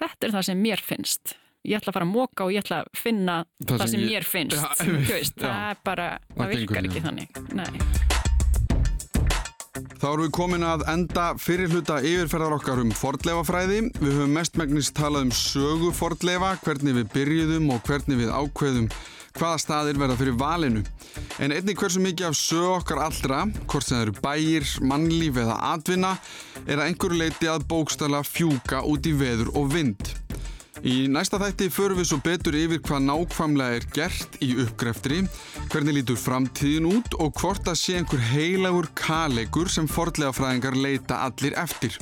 þetta 0.00 0.26
er 0.26 0.34
það 0.34 0.48
sem 0.48 0.62
mér 0.64 0.82
finnst 0.82 1.36
ég 1.68 1.78
ætla 1.78 1.92
að 1.92 1.98
fara 1.98 2.08
að 2.08 2.14
móka 2.14 2.46
og 2.46 2.54
ég 2.54 2.64
ætla 2.64 2.82
að 2.82 2.90
finna 2.98 3.36
það, 3.62 3.76
það 3.76 3.84
sem, 3.84 3.92
sem 3.92 4.02
ég... 4.02 4.10
mér 4.10 4.28
finnst 4.28 4.58
ja, 4.58 4.72
veist, 5.12 5.38
það 5.38 5.68
er 5.70 5.84
bara, 5.86 6.08
það 6.36 6.56
virkar 6.56 6.90
ekki 6.90 7.06
þannig 7.06 7.42
Nei 7.56 8.20
Þá 10.02 10.08
erum 10.08 10.24
við 10.24 10.32
komin 10.34 10.64
að 10.66 10.82
enda 10.90 11.24
fyrir 11.38 11.70
hluta 11.70 12.00
yfirferðar 12.02 12.56
okkar 12.56 12.80
um 12.82 12.90
fordleifafræði. 12.96 13.78
Við 14.00 14.16
höfum 14.18 14.32
mestmægnis 14.34 14.90
talað 14.94 15.28
um 15.28 15.30
sögu 15.38 15.92
fordleifa, 15.94 16.56
hvernig 16.64 16.96
við 16.96 17.12
byrjuðum 17.14 17.70
og 17.70 17.84
hvernig 17.86 18.18
við 18.18 18.32
ákveðum 18.34 18.88
hvaða 19.38 19.60
staðir 19.62 20.00
verða 20.00 20.16
fyrir 20.18 20.36
valinu. 20.40 20.82
En 21.40 21.54
einnig 21.54 21.78
hversu 21.78 22.02
mikið 22.02 22.28
af 22.28 22.38
sögu 22.40 22.72
okkar 22.74 23.04
allra, 23.06 23.44
hvort 23.64 23.86
sem 23.86 23.96
það 23.96 24.04
eru 24.08 24.16
bæir, 24.26 24.68
mannlíf 24.90 25.40
eða 25.44 25.60
atvinna, 25.70 26.12
er 26.66 26.78
að 26.78 26.88
einhverju 26.90 27.22
leiti 27.22 27.50
að 27.52 27.68
bókstala 27.70 28.24
fjúka 28.26 28.82
út 28.88 29.08
í 29.08 29.14
veður 29.16 29.54
og 29.54 29.70
vind. 29.72 30.12
Í 30.80 31.04
næsta 31.12 31.36
þætti 31.38 31.68
förum 31.70 31.98
við 32.00 32.08
svo 32.08 32.18
betur 32.24 32.56
yfir 32.56 32.80
hvað 32.86 33.04
nákvæmlega 33.04 33.76
er 33.76 33.84
gert 33.92 34.38
í 34.42 34.54
uppgreftri, 34.64 35.20
hvernig 35.68 35.98
lítur 35.98 36.16
framtíðin 36.18 36.88
út 36.88 37.18
og 37.20 37.36
hvort 37.38 37.68
að 37.68 37.76
sé 37.82 37.98
einhver 37.98 38.22
heilagur 38.32 38.88
kalegur 38.98 39.68
sem 39.70 39.90
fordlega 39.90 40.32
fræðingar 40.32 40.78
leita 40.80 41.20
allir 41.28 41.54
eftir. 41.60 41.98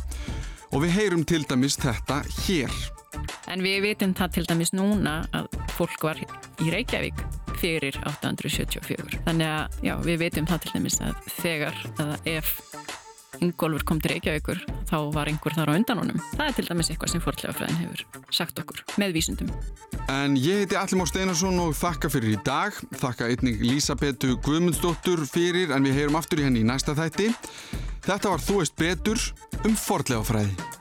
Og 0.70 0.84
við 0.84 0.94
heyrum 1.00 1.26
til 1.26 1.42
dæmis 1.50 1.76
þetta 1.82 2.22
hér. 2.46 2.78
En 3.50 3.66
við 3.66 3.82
vitum 3.88 4.14
það 4.14 4.38
til 4.38 4.46
dæmis 4.52 4.72
núna 4.76 5.18
að 5.34 5.50
fólk 5.74 6.06
var 6.06 6.22
í 6.22 6.70
Reykjavík 6.70 7.26
fyrir 7.60 7.98
874. 8.06 9.20
Þannig 9.26 9.50
að 9.50 9.84
já, 9.90 9.94
við 10.06 10.22
vitum 10.22 10.48
það 10.48 10.64
til 10.64 10.74
dæmis 10.78 11.00
að 11.02 11.22
þegar 11.40 11.82
eða 11.98 12.20
ef 12.38 12.54
Ingólfur 13.38 13.84
kom 13.86 14.00
til 14.02 14.16
Reykjavíkur 14.16 14.64
þá 14.90 14.96
var 15.14 15.30
einhver 15.30 15.54
þar 15.54 15.70
á 15.70 15.78
undan 15.78 16.00
honum. 16.02 16.18
Það 16.34 16.48
er 16.48 16.56
til 16.56 16.66
dæmis 16.66 16.90
eitthvað 16.90 17.12
sem 17.12 17.22
forðlegafræðin 17.24 17.78
hefur 17.84 18.02
sagt 18.40 18.58
okkur 18.62 18.82
með 19.00 19.14
vísundum. 19.16 19.52
En 20.10 20.34
ég 20.40 20.64
heiti 20.64 20.78
Allimár 20.80 21.10
Steinarsson 21.10 21.62
og 21.62 21.76
þakka 21.78 22.10
fyrir 22.10 22.34
í 22.34 22.42
dag. 22.46 22.74
Þakka 22.98 23.30
einnig 23.30 23.62
Lísabetu 23.62 24.34
Guðmundsdóttur 24.42 25.22
fyrir 25.30 25.70
en 25.76 25.86
við 25.86 26.02
heyrum 26.02 26.18
aftur 26.18 26.42
í 26.42 26.48
henni 26.48 26.64
í 26.64 26.68
næsta 26.68 26.96
þætti. 26.98 27.30
Þetta 28.08 28.34
var 28.34 28.44
Þú 28.44 28.60
veist 28.64 28.78
betur 28.80 29.24
um 29.62 29.78
forðlegafræði. 29.78 30.79